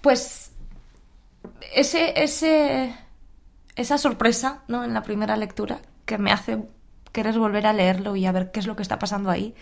pues 0.00 0.52
ese, 1.74 2.22
ese, 2.22 2.94
esa 3.76 3.98
sorpresa 3.98 4.62
¿no? 4.68 4.84
en 4.84 4.94
la 4.94 5.02
primera 5.02 5.36
lectura 5.36 5.80
que 6.04 6.18
me 6.18 6.30
hace 6.30 6.62
querer 7.12 7.38
volver 7.38 7.66
a 7.66 7.72
leerlo 7.72 8.16
y 8.16 8.26
a 8.26 8.32
ver 8.32 8.50
qué 8.50 8.60
es 8.60 8.66
lo 8.66 8.76
que 8.76 8.82
está 8.82 8.98
pasando 8.98 9.30
ahí, 9.30 9.54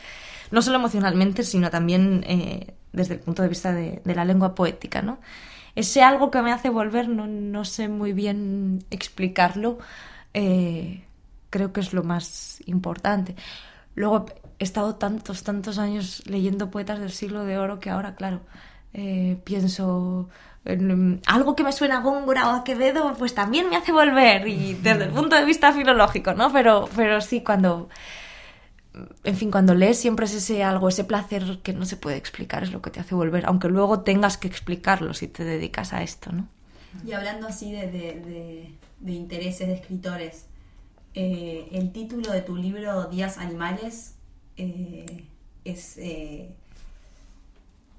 no 0.50 0.62
solo 0.62 0.76
emocionalmente, 0.76 1.42
sino 1.42 1.70
también 1.70 2.24
eh, 2.26 2.74
desde 2.92 3.14
el 3.14 3.20
punto 3.20 3.42
de 3.42 3.48
vista 3.48 3.72
de, 3.72 4.02
de 4.04 4.14
la 4.14 4.24
lengua 4.24 4.54
poética. 4.54 5.02
¿no? 5.02 5.18
Ese 5.74 6.02
algo 6.02 6.30
que 6.30 6.42
me 6.42 6.52
hace 6.52 6.70
volver, 6.70 7.08
no, 7.08 7.26
no 7.26 7.64
sé 7.64 7.88
muy 7.88 8.12
bien 8.12 8.84
explicarlo, 8.90 9.78
eh, 10.34 11.04
creo 11.50 11.72
que 11.72 11.80
es 11.80 11.92
lo 11.92 12.02
más 12.02 12.62
importante. 12.66 13.36
Luego 13.94 14.26
he 14.58 14.64
estado 14.64 14.96
tantos, 14.96 15.42
tantos 15.42 15.78
años 15.78 16.22
leyendo 16.26 16.70
poetas 16.70 17.00
del 17.00 17.10
siglo 17.10 17.44
de 17.44 17.58
oro 17.58 17.80
que 17.80 17.90
ahora, 17.90 18.14
claro, 18.14 18.40
eh, 18.92 19.40
pienso 19.44 20.28
en 20.64 21.20
algo 21.26 21.56
que 21.56 21.64
me 21.64 21.72
suena 21.72 21.98
a 21.98 22.02
Góngora 22.02 22.48
o 22.48 22.52
a 22.52 22.64
Quevedo, 22.64 23.14
pues 23.18 23.34
también 23.34 23.68
me 23.70 23.76
hace 23.76 23.92
volver, 23.92 24.46
y 24.46 24.74
desde 24.74 25.04
el 25.04 25.10
punto 25.10 25.36
de 25.36 25.44
vista 25.44 25.72
filológico, 25.72 26.34
¿no? 26.34 26.52
Pero, 26.52 26.88
pero 26.94 27.20
sí, 27.20 27.42
cuando, 27.42 27.88
en 29.24 29.36
fin, 29.36 29.50
cuando 29.50 29.74
lees 29.74 29.98
siempre 29.98 30.26
es 30.26 30.34
ese 30.34 30.62
algo, 30.62 30.88
ese 30.88 31.04
placer 31.04 31.60
que 31.62 31.72
no 31.72 31.86
se 31.86 31.96
puede 31.96 32.16
explicar, 32.16 32.62
es 32.62 32.72
lo 32.72 32.82
que 32.82 32.90
te 32.90 33.00
hace 33.00 33.14
volver, 33.14 33.46
aunque 33.46 33.68
luego 33.68 34.00
tengas 34.00 34.36
que 34.36 34.48
explicarlo 34.48 35.14
si 35.14 35.28
te 35.28 35.44
dedicas 35.44 35.92
a 35.92 36.02
esto, 36.02 36.30
¿no? 36.32 36.48
Y 37.06 37.12
hablando 37.12 37.46
así 37.48 37.72
de, 37.72 37.86
de- 37.90 38.20
de- 38.20 38.70
de 39.00 39.12
intereses 39.12 39.66
de 39.68 39.74
escritores, 39.74 40.46
eh, 41.14 41.68
el 41.72 41.92
título 41.92 42.30
de 42.32 42.42
tu 42.42 42.56
libro 42.56 43.06
Días 43.06 43.38
Animales 43.38 44.14
eh, 44.56 45.24
es... 45.64 45.96
eh, 45.98 46.50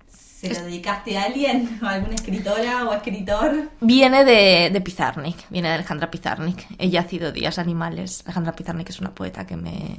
¿Se 0.10 0.50
lo 0.56 0.62
dedicaste 0.64 1.18
a 1.20 1.26
alguien? 1.26 1.78
¿A 1.84 1.92
alguna 1.92 2.16
escritora 2.16 2.86
o 2.90 2.94
escritor? 2.94 3.70
Viene 3.80 4.26
de, 4.26 4.72
de 4.72 4.82
Pizarnik, 4.82 5.38
viene 5.52 5.68
de 5.68 5.76
Alejandra 5.76 6.10
Pizarnik. 6.10 6.66
Ella 6.80 7.02
ha 7.02 7.08
sido 7.08 7.32
Días 7.32 7.60
Animales. 7.60 8.24
Alejandra 8.26 8.54
Pizarnik 8.54 8.90
es 8.90 9.00
una 9.00 9.14
poeta 9.14 9.46
que 9.46 9.56
me 9.56 9.96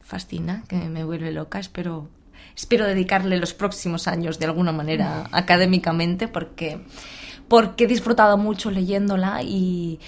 fascina, 0.00 0.62
que 0.68 0.76
me 0.76 1.02
vuelve 1.02 1.32
loca. 1.32 1.58
Espero, 1.58 2.08
espero 2.56 2.86
dedicarle 2.86 3.36
los 3.38 3.52
próximos 3.52 4.06
años 4.06 4.38
de 4.38 4.46
alguna 4.46 4.70
manera 4.70 5.28
académicamente 5.32 6.28
porque, 6.28 6.80
porque 7.50 7.84
he 7.84 7.86
disfrutado 7.88 8.38
mucho 8.38 8.70
leyéndola 8.70 9.42
y, 9.42 9.98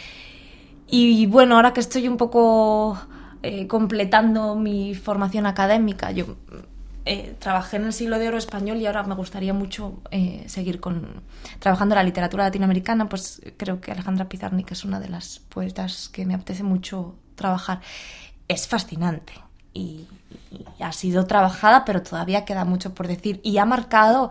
bueno, 1.27 1.57
ahora 1.57 1.73
que 1.73 1.81
estoy 1.81 2.07
un 2.07 2.17
poco 2.17 2.97
eh, 3.43 3.67
completando 3.67 4.55
mi 4.55 4.95
formación 4.95 5.47
académica, 5.47 6.13
yo 6.13 6.37
eh, 7.05 7.35
trabajé 7.41 7.79
en 7.79 7.87
el 7.87 7.93
siglo 7.93 8.21
de 8.21 8.29
oro 8.29 8.39
español 8.39 8.77
y 8.77 8.87
ahora 8.87 9.03
me 9.03 9.17
gustaría 9.17 9.53
mucho 9.53 10.01
eh, 10.13 10.45
seguir 10.47 10.79
con 10.79 11.21
trabajando 11.59 11.97
la 11.97 12.05
literatura 12.05 12.45
latinoamericana, 12.45 13.09
pues 13.09 13.43
creo 13.57 13.81
que 13.81 13.91
Alejandra 13.91 14.29
Pizarnik 14.29 14.71
es 14.71 14.85
una 14.85 15.01
de 15.01 15.09
las 15.09 15.41
poetas 15.41 16.09
que 16.11 16.25
me 16.25 16.35
apetece 16.35 16.63
mucho 16.63 17.17
trabajar. 17.35 17.81
Es 18.47 18.69
fascinante 18.69 19.33
y 19.75 20.07
ha 20.79 20.93
sido 20.93 21.27
trabajada, 21.27 21.85
pero 21.85 22.03
todavía 22.03 22.45
queda 22.45 22.65
mucho 22.65 22.95
por 22.95 23.09
decir 23.09 23.41
y 23.43 23.59
ha 23.59 23.65
marcado 23.65 24.31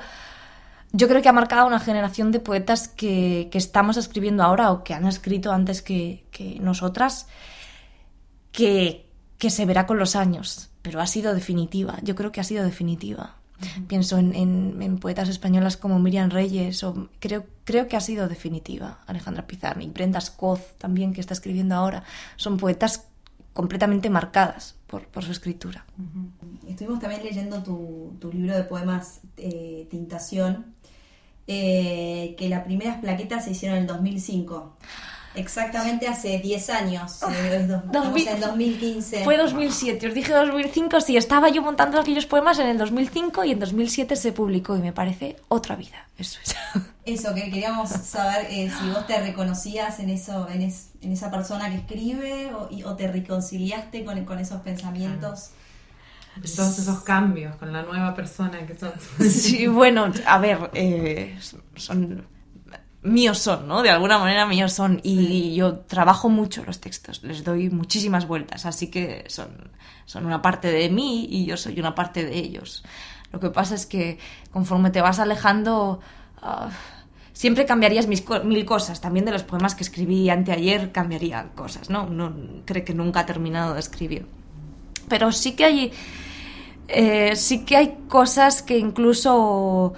yo 0.94 1.08
creo 1.08 1.22
que 1.22 1.30
ha 1.30 1.34
marcado 1.34 1.68
una 1.68 1.80
generación 1.80 2.32
de 2.32 2.40
poetas 2.40 2.88
que, 2.88 3.50
que 3.52 3.58
estamos 3.58 3.98
escribiendo 3.98 4.44
ahora 4.44 4.72
o 4.72 4.84
que 4.84 4.94
han 4.94 5.08
escrito 5.08 5.52
antes 5.52 5.82
que, 5.82 6.26
que 6.32 6.60
nosotras, 6.60 7.28
que, 8.52 9.10
que, 9.38 9.50
se 9.50 9.66
verá 9.66 9.86
con 9.86 9.98
los 9.98 10.16
años, 10.16 10.70
pero 10.82 11.00
ha 11.00 11.08
sido 11.08 11.34
definitiva. 11.34 11.98
Yo 12.04 12.16
creo 12.16 12.32
que 12.32 12.42
ha 12.42 12.44
sido 12.44 12.66
definitiva. 12.66 13.36
Uh 13.62 13.64
-huh. 13.64 13.88
Pienso 13.88 14.18
en, 14.18 14.36
en, 14.36 14.82
en, 14.82 14.98
poetas 14.98 15.30
españolas 15.30 15.78
como 15.78 16.00
Miriam 16.00 16.30
Reyes, 16.30 16.84
o 16.84 17.08
creo, 17.20 17.46
creo 17.64 17.88
que 17.88 17.96
ha 17.96 18.02
sido 18.02 18.28
definitiva. 18.28 19.00
Alejandra 19.08 19.48
Pizarnik, 19.48 19.94
Brenda 19.94 20.20
Scott 20.20 20.78
también, 20.78 21.14
que 21.14 21.22
está 21.22 21.34
escribiendo 21.34 21.76
ahora. 21.76 22.04
Son 22.36 22.58
poetas 22.58 23.08
completamente 23.54 24.10
marcadas 24.10 24.76
por, 24.88 25.08
por 25.08 25.24
su 25.24 25.32
escritura. 25.32 25.86
Uh 25.98 26.02
-huh. 26.02 26.70
Estuvimos 26.70 27.00
también 27.00 27.24
leyendo 27.24 27.64
tu, 27.64 28.16
tu 28.20 28.32
libro 28.32 28.56
de 28.56 28.64
poemas 28.64 29.22
eh, 29.38 29.88
Tintación, 29.90 30.66
eh, 31.48 32.36
que 32.38 32.50
las 32.50 32.64
primeras 32.64 33.00
plaquetas 33.00 33.46
se 33.46 33.52
hicieron 33.52 33.78
en 33.78 33.84
el 33.84 33.88
2005. 33.88 34.78
Exactamente 35.34 36.08
hace 36.08 36.40
10 36.40 36.70
años, 36.72 37.24
oh, 37.24 37.30
eh, 37.30 37.66
dos, 37.66 37.82
2000, 37.90 38.28
en 38.28 38.40
2015. 38.42 39.24
Fue 39.24 39.38
2007, 39.38 40.08
os 40.10 40.14
dije 40.14 40.34
2005, 40.34 41.00
sí, 41.00 41.16
estaba 41.16 41.48
yo 41.48 41.62
montando 41.62 42.00
aquellos 42.00 42.26
poemas 42.26 42.60
en 42.60 42.68
el 42.68 42.78
2005 42.78 43.46
y 43.46 43.52
en 43.52 43.60
2007 43.60 44.18
se 44.18 44.34
publicó 44.34 44.76
y 44.76 44.82
me 44.82 44.92
parece 44.92 45.38
otra 45.48 45.78
vida, 45.78 46.08
eso 46.18 46.40
es. 46.44 46.56
Eso, 47.04 47.34
que 47.34 47.46
queríamos 47.46 47.90
saber 47.90 48.46
eh, 48.52 48.72
si 48.80 48.90
vos 48.90 49.08
te 49.08 49.20
reconocías 49.20 50.00
en 50.00 50.12
eso, 50.12 50.48
en, 50.50 50.62
es, 50.62 50.90
en 51.02 51.12
esa 51.12 51.32
persona 51.32 51.68
que 51.72 51.78
escribe 51.78 52.54
o, 52.54 52.68
y, 52.70 52.84
o 52.84 52.96
te 52.96 53.08
reconciliaste 53.08 54.06
con, 54.06 54.24
con 54.24 54.38
esos 54.38 54.62
pensamientos. 54.62 55.50
Todos 56.56 56.80
esos 56.80 57.02
cambios 57.02 57.56
con 57.58 57.74
la 57.74 57.84
nueva 57.84 58.14
persona 58.14 58.66
que 58.66 58.78
son. 58.78 58.94
Sí, 59.20 59.68
bueno, 59.68 60.12
a 60.26 60.40
ver, 60.40 60.70
eh, 60.74 61.38
son 61.76 62.26
míos 63.04 63.40
son, 63.40 63.68
¿no? 63.68 63.82
De 63.82 63.90
alguna 63.90 64.18
manera 64.18 64.46
míos 64.46 64.74
son. 64.74 65.00
Y 65.04 65.18
sí. 65.18 65.56
yo 65.56 65.80
trabajo 65.80 66.30
mucho 66.30 66.64
los 66.64 66.80
textos, 66.80 67.24
les 67.24 67.44
doy 67.44 67.70
muchísimas 67.70 68.28
vueltas, 68.28 68.66
así 68.66 68.90
que 68.90 69.26
son, 69.28 69.72
son 70.06 70.26
una 70.26 70.42
parte 70.42 70.72
de 70.72 70.90
mí 70.90 71.28
y 71.30 71.46
yo 71.46 71.58
soy 71.58 71.80
una 71.80 71.96
parte 71.96 72.24
de 72.26 72.38
ellos. 72.38 72.84
Lo 73.32 73.40
que 73.40 73.50
pasa 73.50 73.76
es 73.76 73.86
que 73.86 74.20
conforme 74.52 74.92
te 74.92 75.02
vas 75.02 75.20
alejando, 75.20 76.00
uh, 76.42 76.70
siempre 77.34 77.66
cambiarías 77.66 78.08
mis, 78.08 78.24
mil 78.44 78.66
cosas. 78.66 79.02
También 79.02 79.26
de 79.26 79.32
los 79.32 79.44
poemas 79.44 79.74
que 79.76 79.84
escribí 79.84 80.30
anteayer 80.30 80.92
cambiaría 80.92 81.50
cosas, 81.56 81.90
¿no? 81.90 82.08
No 82.08 82.34
creo 82.66 82.84
que 82.84 82.94
nunca 82.94 83.22
ha 83.22 83.26
terminado 83.26 83.74
de 83.74 83.80
escribir. 83.80 84.26
Pero 85.12 85.34
sí 85.34 85.58
que 85.58 85.66
hay, 85.66 85.92
eh, 86.88 87.36
sí 87.36 87.66
que 87.66 87.76
hay 87.76 87.98
cosas 88.08 88.62
que 88.64 88.78
incluso 88.78 89.94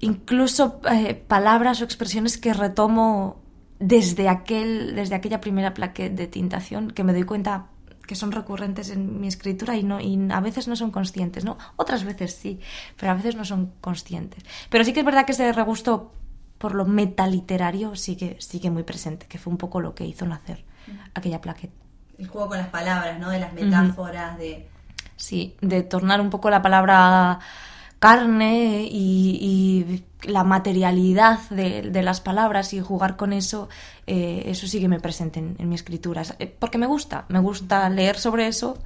incluso 0.00 0.80
eh, 0.90 1.14
palabras 1.14 1.80
o 1.80 1.84
expresiones 1.84 2.36
que 2.36 2.52
retomo 2.52 3.40
desde, 3.78 4.28
aquel, 4.28 4.96
desde 4.96 5.14
aquella 5.14 5.40
primera 5.40 5.72
plaqueta 5.72 6.16
de 6.16 6.26
tintación 6.26 6.90
que 6.90 7.04
me 7.04 7.12
doy 7.12 7.22
cuenta 7.22 7.68
que 8.08 8.16
son 8.16 8.32
recurrentes 8.32 8.90
en 8.90 9.20
mi 9.20 9.28
escritura 9.28 9.76
y, 9.76 9.84
no, 9.84 10.00
y 10.00 10.18
a 10.32 10.40
veces 10.40 10.66
no 10.66 10.74
son 10.74 10.90
conscientes, 10.90 11.44
¿no? 11.44 11.56
Otras 11.76 12.02
veces 12.02 12.34
sí, 12.34 12.58
pero 12.98 13.12
a 13.12 13.14
veces 13.14 13.36
no 13.36 13.44
son 13.44 13.70
conscientes. 13.80 14.42
Pero 14.68 14.82
sí 14.82 14.92
que 14.92 15.00
es 15.00 15.06
verdad 15.06 15.26
que 15.26 15.32
ese 15.32 15.52
regusto 15.52 16.10
por 16.58 16.74
lo 16.74 16.86
metaliterario 16.86 17.94
sigue, 17.94 18.34
sigue 18.40 18.68
muy 18.68 18.82
presente, 18.82 19.26
que 19.28 19.38
fue 19.38 19.52
un 19.52 19.58
poco 19.58 19.80
lo 19.80 19.94
que 19.94 20.06
hizo 20.06 20.26
nacer 20.26 20.64
aquella 21.14 21.40
plaqueta. 21.40 21.89
El 22.20 22.28
juego 22.28 22.48
con 22.48 22.58
las 22.58 22.68
palabras, 22.68 23.18
¿no? 23.18 23.30
De 23.30 23.40
las 23.40 23.52
metáforas, 23.54 24.34
uh 24.34 24.36
-huh. 24.36 24.38
de... 24.38 24.68
Sí, 25.16 25.56
de 25.60 25.82
tornar 25.82 26.20
un 26.20 26.30
poco 26.30 26.50
la 26.50 26.60
palabra 26.62 27.40
carne 27.98 28.88
y, 28.90 29.38
y 29.40 30.04
la 30.28 30.44
materialidad 30.44 31.38
de, 31.50 31.82
de, 31.82 32.02
las 32.02 32.20
palabras 32.20 32.72
y 32.72 32.80
jugar 32.80 33.16
con 33.16 33.32
eso, 33.32 33.68
eh, 34.06 34.42
eso 34.46 34.66
sí 34.66 34.80
que 34.80 34.88
me 34.88 35.00
presente 35.00 35.38
en, 35.40 35.56
en 35.58 35.68
mi 35.68 35.74
escritura. 35.74 36.22
Porque 36.58 36.78
me 36.78 36.86
gusta, 36.86 37.24
me 37.28 37.38
gusta 37.38 37.88
leer 37.90 38.16
sobre 38.18 38.46
eso. 38.46 38.78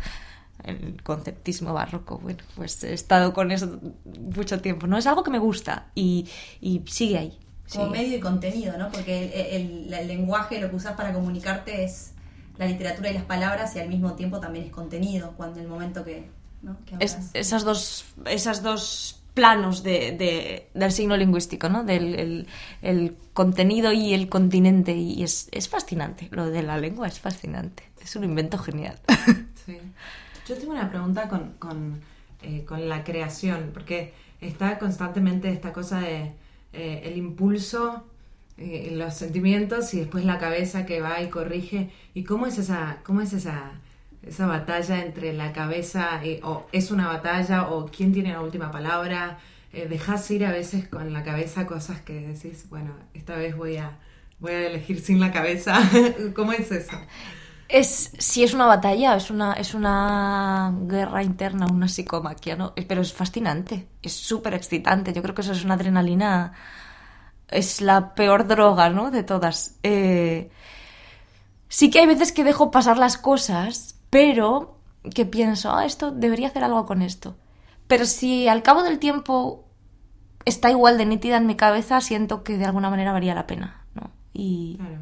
El 0.65 1.03
conceptismo 1.03 1.73
barroco, 1.75 2.19
bueno, 2.19 2.43
pues 2.57 2.83
he 2.85 2.95
estado 2.95 3.33
con 3.35 3.51
eso 3.53 3.79
mucho 4.35 4.61
tiempo, 4.61 4.87
¿no? 4.87 4.97
Es 4.97 5.07
algo 5.07 5.23
que 5.23 5.31
me 5.31 5.39
gusta 5.39 5.87
y, 5.95 6.27
y 6.61 6.83
sigue 6.87 7.19
ahí. 7.19 7.39
Como 7.73 7.87
sigue. 7.87 7.99
medio 7.99 8.17
y 8.17 8.21
contenido, 8.21 8.79
¿no? 8.79 8.91
Porque 8.91 9.57
el, 9.57 9.89
el, 9.89 9.95
el 9.95 10.09
lenguaje, 10.09 10.61
lo 10.61 10.71
que 10.71 10.77
usas 10.77 10.95
para 10.95 11.13
comunicarte 11.13 11.85
es 11.85 12.14
la 12.57 12.67
literatura 12.67 13.11
y 13.11 13.15
las 13.15 13.25
palabras 13.25 13.75
y 13.77 13.81
al 13.81 13.89
mismo 13.89 14.15
tiempo 14.15 14.41
también 14.41 14.67
es 14.67 14.71
contenido, 14.71 15.33
cuando 15.37 15.61
el 15.61 15.69
momento 15.69 16.05
que, 16.05 16.29
¿no? 16.63 16.77
que 16.87 16.97
es, 17.01 17.31
esas 17.35 17.65
dos 17.65 18.05
esas 18.27 18.63
dos 18.63 19.21
planos 19.35 19.83
de, 19.83 20.13
de, 20.13 20.69
del 20.75 20.93
signo 20.93 21.17
lingüístico, 21.17 21.69
¿no? 21.69 21.83
Del 21.83 22.15
el, 22.15 22.47
el, 22.83 23.17
contenido 23.33 23.93
y 23.93 24.15
el 24.15 24.29
continente. 24.29 24.93
Y 24.93 25.25
es, 25.25 25.49
es, 25.51 25.69
fascinante. 25.69 26.29
Lo 26.31 26.47
de 26.47 26.63
la 26.63 26.79
lengua 26.79 27.09
es 27.09 27.19
fascinante. 27.19 27.83
Es 28.01 28.15
un 28.17 28.25
invento 28.25 28.59
genial. 28.59 28.99
Sí. 29.65 29.79
Yo 30.47 30.59
tengo 30.59 30.73
una 30.73 30.91
pregunta 30.91 31.27
con, 31.27 31.55
con, 31.59 32.03
eh, 32.43 32.67
con 32.67 32.87
la 32.87 33.03
creación, 33.03 33.71
porque 33.73 34.13
está 34.43 34.79
constantemente 34.79 35.49
esta 35.49 35.73
cosa 35.73 36.01
de 36.01 36.33
eh, 36.75 37.01
el 37.05 37.17
impulso, 37.17 38.05
eh, 38.59 38.91
los 38.93 39.15
sentimientos 39.15 39.93
y 39.95 40.01
después 40.01 40.25
la 40.25 40.39
cabeza 40.39 40.87
que 40.87 41.01
va 41.01 41.21
y 41.21 41.29
corrige. 41.29 41.91
¿Y 42.15 42.25
cómo 42.25 42.47
es 42.47 42.59
esa, 42.59 42.99
cómo 43.05 43.21
es 43.21 43.33
esa 43.33 43.73
esa 44.27 44.47
batalla 44.47 45.03
entre 45.03 45.33
la 45.33 45.53
cabeza, 45.53 46.25
y, 46.25 46.41
o 46.43 46.67
es 46.73 46.91
una 46.91 47.09
batalla, 47.09 47.69
o 47.69 47.87
quién 47.87 48.13
tiene 48.13 48.33
la 48.33 48.41
última 48.41 48.71
palabra. 48.71 49.39
Eh, 49.73 49.87
dejas 49.89 50.31
ir 50.31 50.45
a 50.45 50.53
veces 50.53 50.89
con 50.89 51.13
la 51.13 51.23
cabeza 51.23 51.67
cosas 51.67 52.01
que 52.01 52.15
decís, 52.21 52.67
bueno, 52.71 52.93
esta 53.13 53.37
vez 53.37 53.57
voy 53.57 53.77
a, 53.77 53.99
voy 54.39 54.53
a 54.53 54.67
elegir 54.69 55.01
sin 55.01 55.21
la 55.21 55.33
cabeza. 55.33 55.79
¿Cómo 56.35 56.53
es 56.53 56.71
eso? 56.71 56.97
Es, 57.69 58.13
si 58.19 58.45
es 58.45 58.55
una 58.55 58.67
batalla, 58.67 59.17
es 59.17 59.31
una, 59.31 59.55
es 59.55 59.75
una 59.75 60.73
guerra 60.83 61.23
interna, 61.23 61.67
una 61.67 61.89
psicomaquia, 61.89 62.57
¿no? 62.57 62.73
Pero 62.87 63.01
es 63.01 63.13
fascinante, 63.13 63.89
es 64.03 64.13
súper 64.13 64.55
excitante. 64.55 65.13
Yo 65.13 65.23
creo 65.23 65.35
que 65.35 65.41
eso 65.41 65.53
es 65.53 65.65
una 65.65 65.75
adrenalina, 65.75 66.53
es 67.49 67.81
la 67.81 68.15
peor 68.15 68.47
droga, 68.47 68.91
¿no? 68.91 69.11
De 69.11 69.23
todas. 69.23 69.79
Eh, 69.83 70.51
sí 71.69 71.91
que 71.91 72.01
hay 72.01 72.07
veces 72.07 72.33
que 72.33 72.45
dejo 72.45 72.71
pasar 72.71 72.99
las 72.99 73.19
cosas 73.19 73.95
pero 74.15 74.79
que 75.13 75.27
pienso, 75.27 75.75
ah, 75.75 75.85
esto 75.85 76.13
debería 76.13 76.47
hacer 76.47 76.63
algo 76.63 76.87
con 76.87 77.03
esto. 77.03 77.35
Pero 77.89 78.07
si 78.07 78.47
al 78.47 78.63
cabo 78.63 78.85
del 78.85 79.01
tiempo 79.01 79.65
está 80.45 80.71
igual 80.71 80.99
de 80.99 81.05
nítida 81.05 81.37
en 81.37 81.49
mi 81.49 81.57
cabeza, 81.57 82.01
siento 82.01 82.45
que 82.45 82.57
de 82.57 82.65
alguna 82.65 82.91
manera 82.91 83.11
valía 83.13 83.35
la 83.35 83.49
pena, 83.49 83.85
¿no? 83.95 84.13
Y... 84.33 84.77
Claro. 84.77 85.01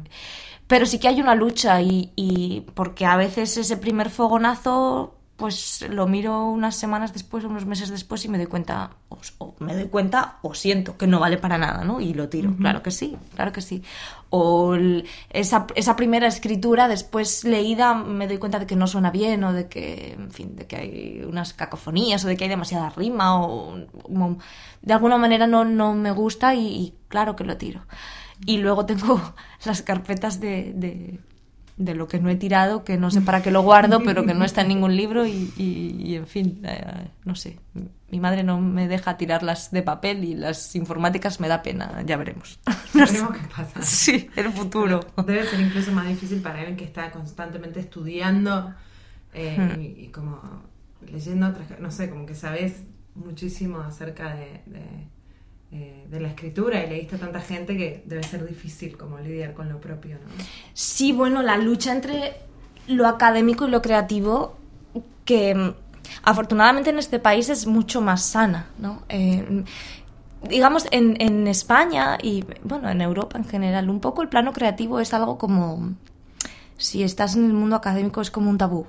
Pero 0.65 0.87
sí 0.87 0.97
que 0.97 1.09
hay 1.09 1.21
una 1.21 1.35
lucha 1.35 1.79
y, 1.83 2.11
y 2.15 2.61
porque 2.73 3.05
a 3.05 3.15
veces 3.15 3.55
ese 3.55 3.77
primer 3.77 4.09
fogonazo 4.09 5.19
pues 5.35 5.83
lo 5.89 6.05
miro 6.05 6.45
unas 6.45 6.75
semanas 6.75 7.11
después, 7.11 7.43
unos 7.43 7.65
meses 7.65 7.89
después 7.89 8.23
y 8.23 8.29
me 8.29 8.37
doy 8.37 8.45
cuenta, 8.45 8.91
o, 9.09 9.17
o, 9.39 9.55
me 9.59 9.73
doy 9.73 9.87
cuenta 9.87 10.37
o 10.43 10.53
siento 10.53 10.95
que 10.95 11.07
no 11.07 11.19
vale 11.19 11.37
para 11.37 11.57
nada, 11.57 11.83
¿no? 11.83 11.99
Y 11.99 12.13
lo 12.13 12.29
tiro, 12.29 12.51
uh 12.51 12.53
-huh. 12.53 12.57
claro 12.57 12.83
que 12.83 12.91
sí, 12.91 13.17
claro 13.35 13.51
que 13.51 13.61
sí. 13.61 13.81
O 14.29 14.75
el, 14.75 15.07
esa, 15.29 15.65
esa, 15.75 15.95
primera 15.95 16.27
escritura 16.27 16.87
después 16.87 17.43
leída 17.43 17.95
me 17.95 18.27
doy 18.27 18.37
cuenta 18.37 18.59
de 18.59 18.67
que 18.67 18.75
no 18.75 18.85
suena 18.85 19.09
bien 19.09 19.43
o 19.43 19.53
de 19.53 19.67
que, 19.67 20.13
en 20.13 20.31
fin, 20.31 20.55
de 20.55 20.67
que 20.67 20.75
hay 20.75 21.23
unas 21.27 21.53
cacofonías 21.53 22.23
o 22.25 22.27
de 22.27 22.37
que 22.37 22.43
hay 22.43 22.49
demasiada 22.49 22.89
rima 22.91 23.41
o, 23.41 23.75
o 23.75 24.37
de 24.81 24.93
alguna 24.93 25.17
manera 25.17 25.47
no, 25.47 25.65
no 25.65 25.93
me 25.93 26.11
gusta 26.11 26.53
y, 26.53 26.67
y, 26.67 26.93
claro 27.07 27.35
que 27.35 27.43
lo 27.43 27.57
tiro. 27.57 27.81
Y 28.45 28.57
luego 28.57 28.85
tengo 28.85 29.19
las 29.65 29.81
carpetas 29.81 30.39
de, 30.39 30.73
de 30.75 31.19
de 31.77 31.95
lo 31.95 32.07
que 32.07 32.19
no 32.19 32.29
he 32.29 32.35
tirado, 32.35 32.83
que 32.83 32.97
no 32.97 33.09
sé 33.09 33.21
para 33.21 33.41
qué 33.41 33.49
lo 33.49 33.61
guardo, 33.61 34.03
pero 34.03 34.25
que 34.25 34.33
no 34.33 34.45
está 34.45 34.61
en 34.61 34.67
ningún 34.67 34.95
libro 34.95 35.25
y, 35.25 35.51
y, 35.57 35.95
y 36.03 36.15
en 36.15 36.27
fin, 36.27 36.61
eh, 36.63 37.09
no 37.25 37.35
sé. 37.35 37.59
Mi 38.09 38.19
madre 38.19 38.43
no 38.43 38.61
me 38.61 38.87
deja 38.87 39.17
tirarlas 39.17 39.71
de 39.71 39.81
papel 39.81 40.23
y 40.23 40.35
las 40.35 40.75
informáticas 40.75 41.39
me 41.39 41.47
da 41.47 41.63
pena, 41.63 42.03
ya 42.05 42.17
veremos. 42.17 42.59
No 42.93 43.31
qué 43.31 43.39
pasa. 43.55 43.81
Sí, 43.81 44.29
el 44.35 44.51
futuro. 44.51 44.99
Debe 45.25 45.45
ser 45.47 45.59
incluso 45.59 45.91
más 45.91 46.07
difícil 46.07 46.41
para 46.41 46.59
alguien 46.59 46.77
que 46.77 46.85
está 46.85 47.09
constantemente 47.09 47.79
estudiando 47.79 48.73
eh, 49.33 49.57
hmm. 49.57 49.81
y, 49.81 49.85
y, 50.05 50.07
como 50.09 50.39
leyendo 51.11 51.47
otras, 51.47 51.79
no 51.79 51.89
sé, 51.89 52.09
como 52.11 52.27
que 52.27 52.35
sabes 52.35 52.83
muchísimo 53.15 53.79
acerca 53.79 54.35
de, 54.35 54.61
de 54.67 55.07
eh, 55.73 56.05
de 56.09 56.19
la 56.19 56.29
escritura 56.29 56.83
y 56.83 56.89
leíste 56.89 57.15
a 57.15 57.19
tanta 57.19 57.41
gente 57.41 57.75
que 57.75 58.03
debe 58.05 58.23
ser 58.23 58.47
difícil 58.47 58.95
como 58.97 59.19
lidiar 59.19 59.53
con 59.53 59.69
lo 59.69 59.81
propio, 59.81 60.15
¿no? 60.15 60.43
Sí, 60.73 61.11
bueno, 61.11 61.41
la 61.41 61.57
lucha 61.57 61.91
entre 61.91 62.33
lo 62.87 63.07
académico 63.07 63.67
y 63.67 63.71
lo 63.71 63.81
creativo 63.81 64.55
que 65.25 65.73
afortunadamente 66.23 66.89
en 66.89 66.99
este 66.99 67.19
país 67.19 67.49
es 67.49 67.65
mucho 67.65 68.01
más 68.01 68.23
sana, 68.23 68.67
¿no? 68.77 69.03
Eh, 69.09 69.63
digamos, 70.47 70.87
en, 70.91 71.15
en, 71.19 71.47
España 71.47 72.17
y, 72.21 72.45
bueno, 72.63 72.89
en 72.89 73.01
Europa 73.01 73.37
en 73.37 73.45
general, 73.45 73.89
un 73.89 73.99
poco 73.99 74.21
el 74.21 74.29
plano 74.29 74.53
creativo 74.53 74.99
es 74.99 75.13
algo 75.13 75.37
como, 75.37 75.93
si 76.77 77.03
estás 77.03 77.35
en 77.35 77.45
el 77.45 77.53
mundo 77.53 77.75
académico 77.75 78.21
es 78.21 78.29
como 78.29 78.49
un 78.49 78.57
tabú. 78.57 78.85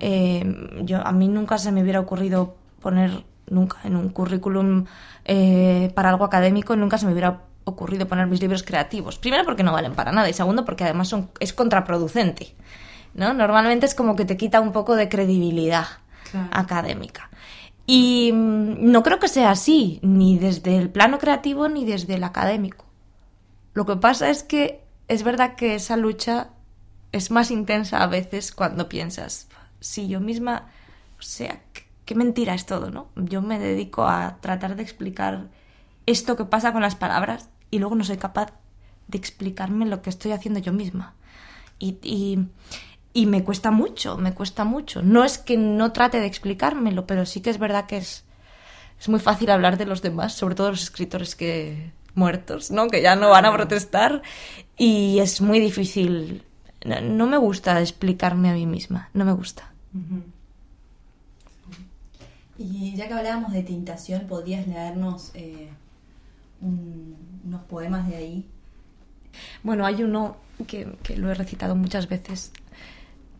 Eh, 0.00 0.44
yo, 0.82 1.06
a 1.06 1.12
mí 1.12 1.28
nunca 1.28 1.58
se 1.58 1.70
me 1.70 1.82
hubiera 1.82 2.00
ocurrido 2.00 2.56
poner, 2.80 3.24
nunca, 3.48 3.78
en 3.84 3.96
un 3.96 4.08
currículum 4.10 4.86
eh, 5.24 5.90
para 5.94 6.10
algo 6.10 6.24
académico, 6.24 6.76
nunca 6.76 6.98
se 6.98 7.06
me 7.06 7.12
hubiera 7.12 7.42
ocurrido 7.64 8.06
poner 8.06 8.26
mis 8.26 8.40
libros 8.40 8.62
creativos. 8.62 9.18
Primero 9.18 9.44
porque 9.44 9.62
no 9.62 9.72
valen 9.72 9.94
para 9.94 10.12
nada 10.12 10.28
y 10.28 10.32
segundo 10.32 10.64
porque 10.64 10.84
además 10.84 11.08
son, 11.08 11.30
es 11.40 11.52
contraproducente. 11.52 12.54
¿no? 13.14 13.34
Normalmente 13.34 13.86
es 13.86 13.94
como 13.94 14.14
que 14.14 14.24
te 14.24 14.36
quita 14.36 14.60
un 14.60 14.72
poco 14.72 14.94
de 14.94 15.08
credibilidad 15.08 15.86
académica. 16.52 17.30
Y 17.86 18.30
mm, 18.32 18.90
no 18.90 19.02
creo 19.02 19.18
que 19.18 19.28
sea 19.28 19.50
así, 19.50 20.00
ni 20.02 20.38
desde 20.38 20.76
el 20.76 20.90
plano 20.90 21.18
creativo 21.18 21.68
ni 21.68 21.84
desde 21.84 22.14
el 22.14 22.24
académico. 22.24 22.84
Lo 23.74 23.86
que 23.86 23.96
pasa 23.96 24.30
es 24.30 24.42
que 24.42 24.82
es 25.08 25.22
verdad 25.22 25.54
que 25.54 25.74
esa 25.74 25.96
lucha 25.96 26.48
es 27.12 27.30
más 27.30 27.50
intensa 27.50 28.02
a 28.02 28.06
veces 28.06 28.52
cuando 28.52 28.88
piensas, 28.88 29.48
si 29.80 30.08
yo 30.08 30.20
misma, 30.20 30.66
o 31.18 31.22
sea, 31.22 31.60
qué 32.06 32.14
mentira 32.14 32.54
es 32.54 32.64
todo, 32.64 32.90
¿no? 32.90 33.08
Yo 33.16 33.42
me 33.42 33.58
dedico 33.58 34.06
a 34.06 34.38
tratar 34.40 34.76
de 34.76 34.82
explicar 34.82 35.48
esto 36.06 36.36
que 36.36 36.44
pasa 36.44 36.72
con 36.72 36.80
las 36.80 36.94
palabras 36.94 37.50
y 37.70 37.80
luego 37.80 37.96
no 37.96 38.04
soy 38.04 38.16
capaz 38.16 38.52
de 39.08 39.18
explicarme 39.18 39.84
lo 39.86 40.00
que 40.00 40.10
estoy 40.10 40.32
haciendo 40.32 40.60
yo 40.60 40.72
misma. 40.72 41.14
Y, 41.78 41.98
y, 42.02 42.38
y, 43.12 43.26
me 43.26 43.44
cuesta 43.44 43.70
mucho, 43.70 44.16
me 44.16 44.32
cuesta 44.32 44.64
mucho. 44.64 45.02
No 45.02 45.24
es 45.24 45.36
que 45.36 45.58
no 45.58 45.92
trate 45.92 46.20
de 46.20 46.26
explicármelo, 46.26 47.06
pero 47.06 47.26
sí 47.26 47.42
que 47.42 47.50
es 47.50 47.58
verdad 47.58 47.86
que 47.86 47.98
es, 47.98 48.24
es 48.98 49.08
muy 49.08 49.20
fácil 49.20 49.50
hablar 49.50 49.76
de 49.76 49.84
los 49.84 50.00
demás, 50.00 50.32
sobre 50.32 50.54
todo 50.54 50.70
los 50.70 50.82
escritores 50.82 51.34
que 51.34 51.92
muertos, 52.14 52.70
¿no? 52.70 52.86
Que 52.86 53.02
ya 53.02 53.16
no 53.16 53.30
van 53.30 53.44
a 53.44 53.52
protestar 53.52 54.22
y 54.78 55.18
es 55.18 55.40
muy 55.40 55.58
difícil. 55.58 56.44
No, 56.84 57.00
no 57.00 57.26
me 57.26 57.36
gusta 57.36 57.80
explicarme 57.80 58.48
a 58.48 58.54
mí 58.54 58.64
misma, 58.64 59.10
no 59.12 59.24
me 59.24 59.32
gusta. 59.32 59.72
Y 62.58 62.94
ya 62.96 63.06
que 63.06 63.14
hablábamos 63.14 63.52
de 63.52 63.62
tintación, 63.62 64.26
¿podrías 64.26 64.66
leernos 64.66 65.30
eh, 65.34 65.68
unos 66.60 67.62
poemas 67.64 68.08
de 68.08 68.16
ahí? 68.16 68.46
Bueno, 69.62 69.84
hay 69.84 70.02
uno 70.02 70.36
que, 70.66 70.88
lo 71.16 71.30
he 71.30 71.34
recitado 71.34 71.76
muchas 71.76 72.08
veces, 72.08 72.52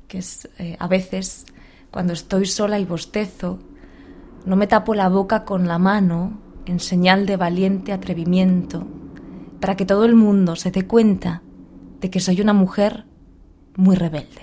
que 0.09 0.19
es 0.19 0.49
eh, 0.59 0.77
a 0.79 0.87
veces 0.87 1.47
cuando 1.91 2.13
estoy 2.13 2.47
sola 2.47 2.79
y 2.79 2.85
bostezo, 2.85 3.59
no 4.45 4.57
me 4.57 4.67
tapo 4.67 4.95
la 4.95 5.09
boca 5.09 5.45
con 5.45 5.67
la 5.67 5.79
mano 5.79 6.39
en 6.67 6.79
señal 6.79 7.27
de 7.27 7.37
valiente 7.37 7.93
atrevimiento, 7.93 8.87
para 9.61 9.77
que 9.77 9.87
todo 9.87 10.05
el 10.05 10.15
mundo 10.15 10.57
se 10.57 10.71
dé 10.71 10.87
cuenta 10.87 11.43
de 12.01 12.11
que 12.11 12.21
soy 12.21 12.41
una 12.41 12.53
mujer 12.53 13.07
muy 13.77 13.97
rebelde. 13.97 14.43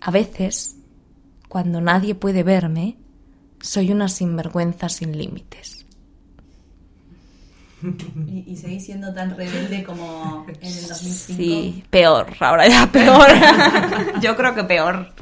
A 0.00 0.10
veces, 0.10 0.76
cuando 1.48 1.80
nadie 1.80 2.16
puede 2.16 2.42
verme, 2.42 2.96
soy 3.62 3.92
una 3.92 4.08
sinvergüenza 4.08 4.88
sin 4.88 5.16
límites. 5.16 5.86
¿Y, 8.28 8.44
y 8.46 8.56
seguís 8.56 8.84
siendo 8.84 9.12
tan 9.12 9.36
rebelde 9.36 9.82
como 9.82 10.46
en 10.46 10.72
el 10.72 10.88
2005? 10.88 11.36
Sí, 11.36 11.84
peor, 11.90 12.26
ahora 12.38 12.68
ya 12.68 12.86
peor. 12.92 13.28
Yo 14.20 14.36
creo 14.36 14.54
que 14.54 14.64
peor. 14.64 15.12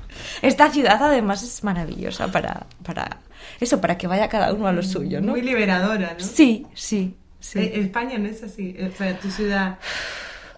Esta 0.43 0.71
ciudad 0.71 1.03
además 1.03 1.43
es 1.43 1.65
maravillosa 1.65 2.29
para, 2.29 2.67
para 2.83 3.19
eso, 3.61 3.81
para 3.81 3.97
que 3.97 4.07
vaya 4.07 4.29
cada 4.29 4.53
uno 4.53 4.67
a 4.67 4.73
lo 4.73 4.83
suyo, 4.83 5.21
¿no? 5.21 5.33
Muy 5.33 5.43
liberadora, 5.43 6.17
¿no? 6.19 6.25
Sí, 6.25 6.67
sí. 6.75 7.15
sí. 7.39 7.59
Eh, 7.59 7.81
España 7.81 8.19
no 8.19 8.29
es 8.29 8.43
así, 8.43 8.77
o 8.81 8.97
sea, 8.97 9.19
tu 9.19 9.31
ciudad... 9.31 9.79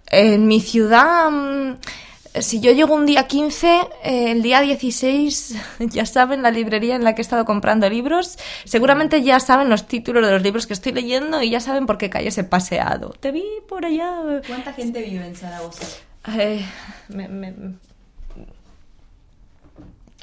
En 0.06 0.46
mi 0.46 0.60
ciudad 0.60 1.30
mm, 1.30 1.76
si 2.40 2.60
yo 2.60 2.72
llego 2.72 2.94
un 2.94 3.04
día 3.04 3.26
15, 3.26 3.80
eh, 4.04 4.32
el 4.32 4.42
día 4.42 4.60
16, 4.60 5.56
ya 5.80 6.06
saben 6.06 6.42
la 6.42 6.50
librería 6.50 6.96
en 6.96 7.04
la 7.04 7.14
que 7.14 7.20
he 7.20 7.24
estado 7.24 7.44
comprando 7.44 7.88
libros, 7.88 8.38
seguramente 8.64 9.22
ya 9.22 9.38
saben 9.40 9.68
los 9.68 9.86
títulos 9.86 10.24
de 10.24 10.32
los 10.32 10.42
libros 10.42 10.66
que 10.66 10.72
estoy 10.72 10.92
leyendo 10.92 11.42
y 11.42 11.50
ya 11.50 11.60
saben 11.60 11.86
por 11.86 11.98
qué 11.98 12.08
calles 12.08 12.38
he 12.38 12.44
paseado. 12.44 13.10
Te 13.20 13.32
vi 13.32 13.44
por 13.68 13.84
allá. 13.84 14.14
¿Cuánta 14.46 14.72
gente 14.72 15.02
vive 15.02 15.26
en 15.26 15.36
Zaragoza? 15.36 15.86
Eh, 16.36 16.64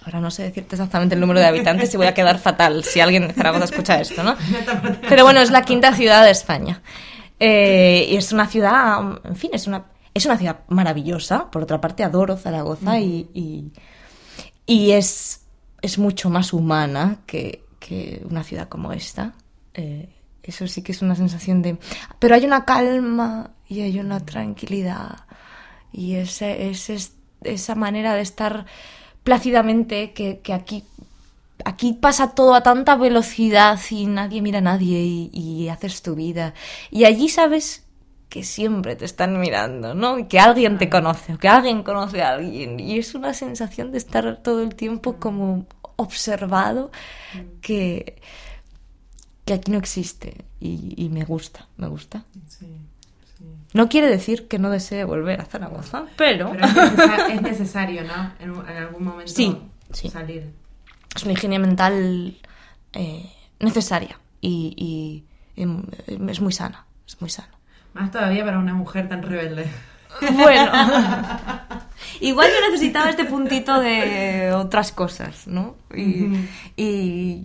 Ahora 0.06 0.22
no 0.22 0.32
sé 0.32 0.44
decirte 0.44 0.76
exactamente 0.76 1.16
el 1.16 1.22
número 1.22 1.42
de 1.42 1.46
habitantes 1.46 1.94
y 1.94 1.98
voy 1.98 2.08
a 2.08 2.14
quedar 2.14 2.40
fatal 2.40 2.86
si 2.86 3.02
alguien 3.02 3.28
de 3.28 3.34
Zaragoza 3.34 3.66
escucha 3.66 4.00
esto, 4.00 4.24
¿no? 4.24 4.36
Pero 5.10 5.24
bueno, 5.26 5.42
es 5.42 5.52
la 5.52 5.64
quinta 5.64 5.94
ciudad 5.94 6.24
de 6.24 6.32
España. 6.32 6.82
Eh, 7.40 8.08
y 8.10 8.16
es 8.16 8.32
una 8.32 8.48
ciudad, 8.48 9.20
en 9.24 9.36
fin, 9.36 9.52
es 9.54 9.68
una 9.68 9.84
es 10.14 10.26
una 10.26 10.38
ciudad 10.38 10.62
maravillosa, 10.68 11.52
por 11.52 11.64
otra 11.64 11.80
parte 11.82 12.04
adoro 12.04 12.38
Zaragoza 12.38 13.00
y, 13.00 13.72
y, 14.66 14.92
es, 14.92 15.42
es 15.82 15.98
mucho 15.98 16.30
más 16.30 16.54
humana 16.54 17.20
que, 17.26 17.64
una 18.30 18.44
ciudad 18.44 18.70
como 18.70 18.94
esta. 18.94 19.34
Eh, 19.74 20.10
eso 20.44 20.68
sí 20.68 20.82
que 20.82 20.92
es 20.92 21.02
una 21.02 21.16
sensación 21.16 21.62
de... 21.62 21.78
Pero 22.20 22.36
hay 22.36 22.46
una 22.46 22.66
calma 22.66 23.52
y 23.68 23.82
hay 23.82 24.00
una 24.00 24.20
tranquilidad 24.20 25.26
y 25.92 26.16
ese, 26.16 26.72
esa 27.44 27.76
manera 27.76 28.14
de 28.14 28.22
estar 28.22 28.66
plácidamente 29.24 30.14
que, 30.14 30.42
aquí 30.54 30.84
aquí 31.66 31.94
pasa 31.94 32.36
todo 32.36 32.56
a 32.56 32.64
tanta 32.64 32.96
velocidad 32.96 33.80
y 33.90 34.06
nadie 34.06 34.42
mira 34.42 34.60
a 34.60 34.62
nadie 34.62 35.02
y, 35.02 35.30
y, 35.34 35.70
haces 35.70 36.02
tu 36.02 36.16
vida. 36.16 36.54
Y 36.90 37.06
allí 37.06 37.28
sabes 37.28 37.89
que 38.30 38.44
siempre 38.44 38.96
te 38.96 39.06
están 39.06 39.40
mirando, 39.40 39.96
¿no? 39.96 40.20
Y 40.20 40.26
que 40.26 40.40
alguien 40.40 40.78
te 40.78 40.88
conoce, 40.88 41.34
o 41.34 41.38
que 41.40 41.48
alguien 41.48 41.82
conoce 41.82 42.22
a 42.22 42.30
alguien. 42.30 42.80
Y 42.80 43.00
es 43.00 43.16
una 43.16 43.34
sensación 43.34 43.92
de 43.92 43.98
estar 43.98 44.38
todo 44.38 44.62
el 44.62 44.76
tiempo 44.76 45.18
como 45.18 45.66
observado 45.96 46.92
que, 47.62 48.22
que 49.46 49.54
aquí 49.54 49.72
no 49.72 49.80
existe. 49.80 50.46
Y, 50.62 51.10
me 51.10 51.26
gusta, 51.26 51.68
me 51.78 51.88
gusta. 51.88 52.24
No 53.74 53.90
quiere 53.90 54.08
decir 54.08 54.48
que 54.48 54.60
no 54.60 54.70
desee 54.70 55.04
volver 55.06 55.42
a 55.42 55.46
Zaragoza, 55.46 56.06
pero... 56.16 56.54
es, 56.54 57.42
necesario, 57.42 58.04
¿no? 58.04 58.34
En, 58.40 58.78
algún 58.78 59.06
momento 59.06 59.32
sí, 59.32 59.58
salir. 60.10 60.52
Es 61.16 61.24
una 61.24 61.34
higiene 61.34 61.58
mental 61.58 62.38
eh, 62.94 63.32
necesaria 63.60 64.20
y, 64.42 64.74
y 64.78 65.24
es 66.28 66.42
muy 66.42 66.52
sana, 66.52 66.86
es 67.08 67.20
muy 67.22 67.30
sana. 67.30 67.59
Más 68.00 68.12
todavía 68.12 68.46
para 68.46 68.60
una 68.60 68.74
mujer 68.74 69.10
tan 69.10 69.22
rebelde. 69.22 69.70
Bueno, 70.32 70.72
igual 72.22 72.48
yo 72.50 72.72
necesitaba 72.72 73.10
este 73.10 73.26
puntito 73.26 73.78
de 73.82 74.54
otras 74.54 74.94
cosas, 74.94 75.48
¿no? 75.48 75.76
Y, 75.94 77.44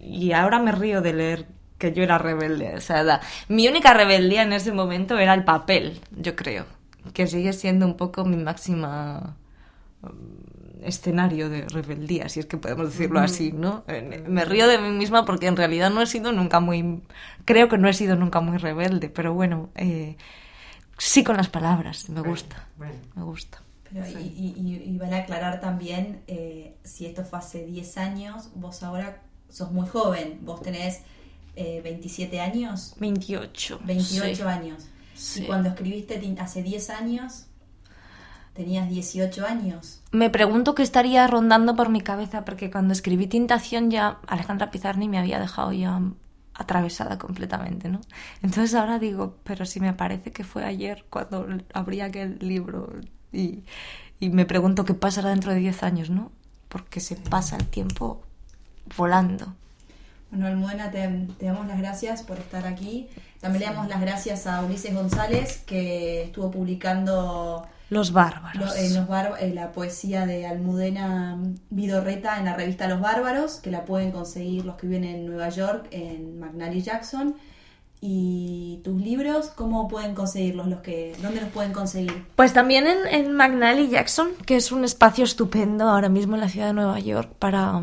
y, 0.00 0.32
ahora 0.32 0.60
me 0.60 0.70
río 0.70 1.02
de 1.02 1.12
leer 1.12 1.46
que 1.78 1.92
yo 1.92 2.04
era 2.04 2.18
rebelde. 2.18 2.76
O 2.76 2.80
sea, 2.80 3.20
mi 3.48 3.66
única 3.66 3.92
rebeldía 3.94 4.42
en 4.42 4.52
ese 4.52 4.70
momento 4.70 5.18
era 5.18 5.34
el 5.34 5.42
papel, 5.42 6.00
yo 6.12 6.36
creo, 6.36 6.66
que 7.12 7.26
sigue 7.26 7.52
siendo 7.52 7.84
un 7.84 7.96
poco 7.96 8.24
mi 8.24 8.36
máxima 8.36 9.34
escenario 10.84 11.48
de 11.48 11.62
rebeldía, 11.68 12.28
si 12.28 12.40
es 12.40 12.46
que 12.46 12.56
podemos 12.56 12.86
decirlo 12.90 13.20
así, 13.20 13.52
¿no? 13.52 13.84
Me 14.28 14.44
río 14.44 14.68
de 14.68 14.78
mí 14.78 14.90
misma 14.90 15.24
porque 15.24 15.46
en 15.46 15.56
realidad 15.56 15.90
no 15.90 16.02
he 16.02 16.06
sido 16.06 16.32
nunca 16.32 16.60
muy, 16.60 17.02
creo 17.44 17.68
que 17.68 17.78
no 17.78 17.88
he 17.88 17.92
sido 17.92 18.16
nunca 18.16 18.40
muy 18.40 18.58
rebelde, 18.58 19.08
pero 19.08 19.34
bueno, 19.34 19.70
eh, 19.74 20.16
sí 20.98 21.24
con 21.24 21.36
las 21.36 21.48
palabras, 21.48 22.08
me 22.08 22.20
gusta, 22.20 22.68
me 23.14 23.22
gusta. 23.22 23.62
y, 23.92 24.96
vale 24.98 25.16
aclarar 25.16 25.60
también, 25.60 26.22
eh, 26.26 26.76
si 26.84 27.06
esto 27.06 27.24
fue 27.24 27.38
hace 27.38 27.64
10 27.64 27.98
años, 27.98 28.50
vos 28.54 28.82
ahora 28.82 29.22
sos 29.48 29.70
muy 29.70 29.86
joven, 29.86 30.38
vos 30.42 30.62
tenés 30.62 31.02
27 31.56 32.36
eh, 32.36 32.40
años. 32.40 32.94
28. 32.98 33.80
28 33.84 34.48
años. 34.48 34.88
Y 35.36 35.42
cuando 35.42 35.68
escribiste 35.68 36.36
hace 36.40 36.62
10 36.62 36.90
años, 36.90 37.46
Tenías 38.54 38.88
18 38.88 39.46
años. 39.46 40.00
Me 40.12 40.30
pregunto 40.30 40.74
qué 40.74 40.82
estaría 40.82 41.26
rondando 41.26 41.74
por 41.76 41.88
mi 41.88 42.00
cabeza, 42.00 42.44
porque 42.44 42.70
cuando 42.70 42.92
escribí 42.92 43.26
Tintación 43.26 43.90
ya 43.90 44.18
Alejandra 44.26 44.70
Pizarni 44.70 45.08
me 45.08 45.18
había 45.18 45.40
dejado 45.40 45.72
ya 45.72 46.00
atravesada 46.54 47.18
completamente, 47.18 47.88
¿no? 47.88 48.00
Entonces 48.42 48.74
ahora 48.76 49.00
digo, 49.00 49.36
pero 49.42 49.66
si 49.66 49.80
me 49.80 49.92
parece 49.92 50.30
que 50.30 50.44
fue 50.44 50.64
ayer 50.64 51.04
cuando 51.10 51.48
abrí 51.72 52.00
aquel 52.00 52.38
libro 52.40 52.92
y, 53.32 53.64
y 54.20 54.30
me 54.30 54.46
pregunto 54.46 54.84
qué 54.84 54.94
pasará 54.94 55.30
dentro 55.30 55.52
de 55.52 55.58
10 55.58 55.82
años, 55.82 56.10
¿no? 56.10 56.30
Porque 56.68 57.00
se 57.00 57.16
pasa 57.16 57.56
el 57.56 57.66
tiempo 57.66 58.22
volando. 58.96 59.52
Bueno, 60.30 60.48
Almudena, 60.48 60.90
te, 60.90 61.26
damos 61.40 61.66
las 61.66 61.78
gracias 61.78 62.22
por 62.22 62.38
estar 62.38 62.66
aquí. 62.66 63.08
También 63.40 63.60
le 63.60 63.66
damos 63.70 63.88
las 63.88 64.00
gracias 64.00 64.46
a 64.46 64.64
Ulises 64.64 64.94
González, 64.94 65.62
que 65.66 66.24
estuvo 66.24 66.50
publicando 66.50 67.66
Los 67.90 68.12
Bárbaros. 68.12 68.76
Eh, 68.76 69.52
la 69.54 69.72
poesía 69.72 70.26
de 70.26 70.46
Almudena 70.46 71.38
Vidorreta 71.70 72.38
en 72.38 72.46
la 72.46 72.54
revista 72.54 72.88
Los 72.88 73.00
Bárbaros, 73.00 73.56
que 73.56 73.70
la 73.70 73.84
pueden 73.84 74.10
conseguir 74.10 74.64
los 74.64 74.76
que 74.76 74.86
viven 74.86 75.04
en 75.04 75.26
Nueva 75.26 75.50
York, 75.50 75.86
en 75.90 76.38
McNally 76.38 76.82
Jackson. 76.82 77.36
¿Y 78.06 78.80
tus 78.84 79.00
libros 79.00 79.48
cómo 79.48 79.88
pueden 79.88 80.14
conseguirlos? 80.14 80.66
Los 80.66 80.80
que, 80.80 81.16
¿Dónde 81.22 81.40
los 81.40 81.50
pueden 81.50 81.72
conseguir? 81.72 82.26
Pues 82.36 82.52
también 82.52 82.86
en, 82.86 83.06
en 83.06 83.32
McNally 83.32 83.88
Jackson, 83.88 84.28
que 84.44 84.56
es 84.56 84.72
un 84.72 84.84
espacio 84.84 85.24
estupendo 85.24 85.88
ahora 85.88 86.10
mismo 86.10 86.34
en 86.34 86.42
la 86.42 86.50
ciudad 86.50 86.66
de 86.66 86.74
Nueva 86.74 87.00
York 87.00 87.32
para, 87.38 87.82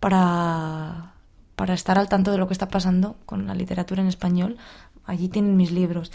para, 0.00 1.12
para 1.54 1.74
estar 1.74 1.98
al 1.98 2.08
tanto 2.08 2.32
de 2.32 2.38
lo 2.38 2.46
que 2.46 2.54
está 2.54 2.68
pasando 2.68 3.16
con 3.26 3.46
la 3.46 3.54
literatura 3.54 4.00
en 4.00 4.08
español. 4.08 4.56
Allí 5.04 5.28
tienen 5.28 5.56
mis 5.56 5.70
libros. 5.70 6.12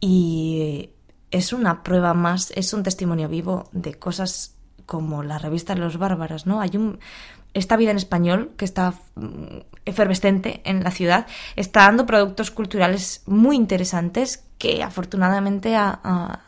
Y 0.00 0.90
es 1.32 1.52
una 1.52 1.82
prueba 1.82 2.14
más, 2.14 2.52
es 2.54 2.72
un 2.72 2.84
testimonio 2.84 3.28
vivo 3.28 3.68
de 3.72 3.94
cosas 3.94 4.54
como 4.86 5.22
la 5.22 5.38
revista 5.38 5.74
Los 5.74 5.96
Bárbaros, 5.96 6.46
¿no? 6.46 6.60
Hay 6.60 6.76
un, 6.76 7.00
esta 7.54 7.76
vida 7.76 7.90
en 7.90 7.96
español, 7.96 8.52
que 8.56 8.66
está 8.66 8.94
mm, 9.14 9.58
efervescente 9.86 10.60
en 10.64 10.84
la 10.84 10.90
ciudad, 10.90 11.26
está 11.56 11.80
dando 11.80 12.06
productos 12.06 12.50
culturales 12.50 13.22
muy 13.26 13.56
interesantes 13.56 14.44
que 14.58 14.82
afortunadamente 14.82 15.74
a, 15.74 16.40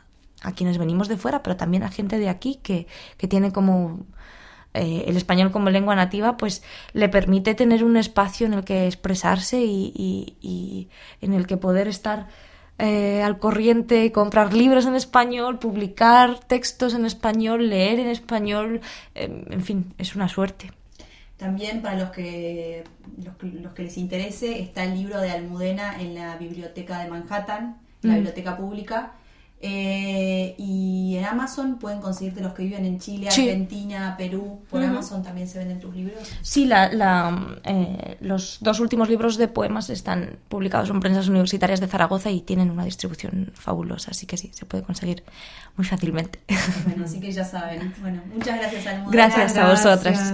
quienes 0.55 0.77
venimos 0.77 1.09
de 1.09 1.17
fuera, 1.17 1.43
pero 1.43 1.57
también 1.57 1.85
a 1.85 1.91
gente 1.91 2.19
de 2.19 2.29
aquí 2.29 2.61
que, 2.63 2.87
que 3.17 3.27
tiene 3.27 3.51
como 3.51 4.05
eh, 4.75 5.05
el 5.07 5.17
español 5.17 5.51
como 5.51 5.71
lengua 5.71 5.95
nativa, 5.95 6.37
pues 6.37 6.63
le 6.93 7.09
permite 7.09 7.55
tener 7.55 7.83
un 7.83 7.97
espacio 7.97 8.47
en 8.47 8.53
el 8.53 8.63
que 8.63 8.87
expresarse 8.87 9.65
y, 9.65 9.91
y, 9.97 10.37
y 10.43 10.91
en 11.23 11.33
el 11.33 11.47
que 11.47 11.57
poder 11.57 11.89
estar 11.89 12.29
eh, 12.79 13.23
al 13.23 13.39
corriente, 13.39 14.11
comprar 14.11 14.53
libros 14.53 14.87
en 14.87 14.95
español, 14.95 15.59
publicar 15.59 16.41
textos 16.41 16.95
en 16.95 17.07
español, 17.07 17.69
leer 17.69 18.01
en 18.01 18.09
español, 18.09 18.81
eh, 19.15 19.45
en 19.49 19.63
fin, 19.63 19.95
es 19.99 20.17
una 20.17 20.29
suerte. 20.29 20.73
También 21.37 21.83
para 21.83 21.99
los 21.99 22.11
que, 22.11 22.85
los, 23.23 23.73
que 23.75 23.83
les 23.83 23.99
interese, 23.99 24.61
está 24.61 24.85
el 24.85 24.95
libro 24.95 25.21
de 25.21 25.31
Almudena 25.31 26.01
en 26.01 26.15
la 26.15 26.37
biblioteca 26.37 27.01
de 27.01 27.11
Manhattan, 27.11 27.79
la 28.03 28.13
mm. 28.13 28.15
biblioteca 28.17 28.57
pública. 28.57 29.13
Eh, 29.61 30.55
y 30.59 31.17
en 31.17 31.25
Amazon 31.25 31.79
pueden 31.79 32.01
conseguirte 32.01 32.43
los 32.43 32.53
que 32.53 32.65
viven 32.65 32.85
en 32.85 32.99
Chile, 32.99 33.29
Argentina, 33.29 34.15
Perú. 34.19 34.61
Por 34.69 34.83
Amazon 34.83 35.23
también 35.23 35.49
se 35.49 35.59
venden 35.59 35.81
tus 35.81 35.95
libros. 35.95 36.19
Sí, 36.43 36.67
la, 36.67 36.93
la, 36.93 37.59
eh, 37.65 38.19
los 38.21 38.59
dos 38.61 38.81
últimos 38.81 39.09
libros 39.09 39.39
de 39.39 39.49
poemas 39.49 39.89
están 39.89 40.37
publicados 40.49 40.91
en 40.91 41.01
prensas 41.01 41.29
universitarias 41.29 41.81
de 41.81 41.87
Zaragoza 41.87 42.31
y 42.31 42.43
tienen 42.43 42.71
una 42.71 42.85
distribución 42.85 43.53
fabulosa, 43.55 44.11
así 44.11 44.27
que 44.27 44.37
sí, 44.37 44.51
se 44.53 44.67
puede 44.67 44.83
conseguir 44.83 45.25
muy 45.77 45.87
fácilmente. 45.87 46.41
Bueno, 46.85 47.05
así 47.05 47.21
que 47.21 47.33
ya 47.33 47.45
saben. 47.45 47.95
Bueno, 48.05 48.23
muchas 48.35 48.59
gracias, 48.59 48.87
Almudena. 48.87 49.11
Gracias 49.11 49.57
a 49.57 49.71
vosotras. 49.71 50.33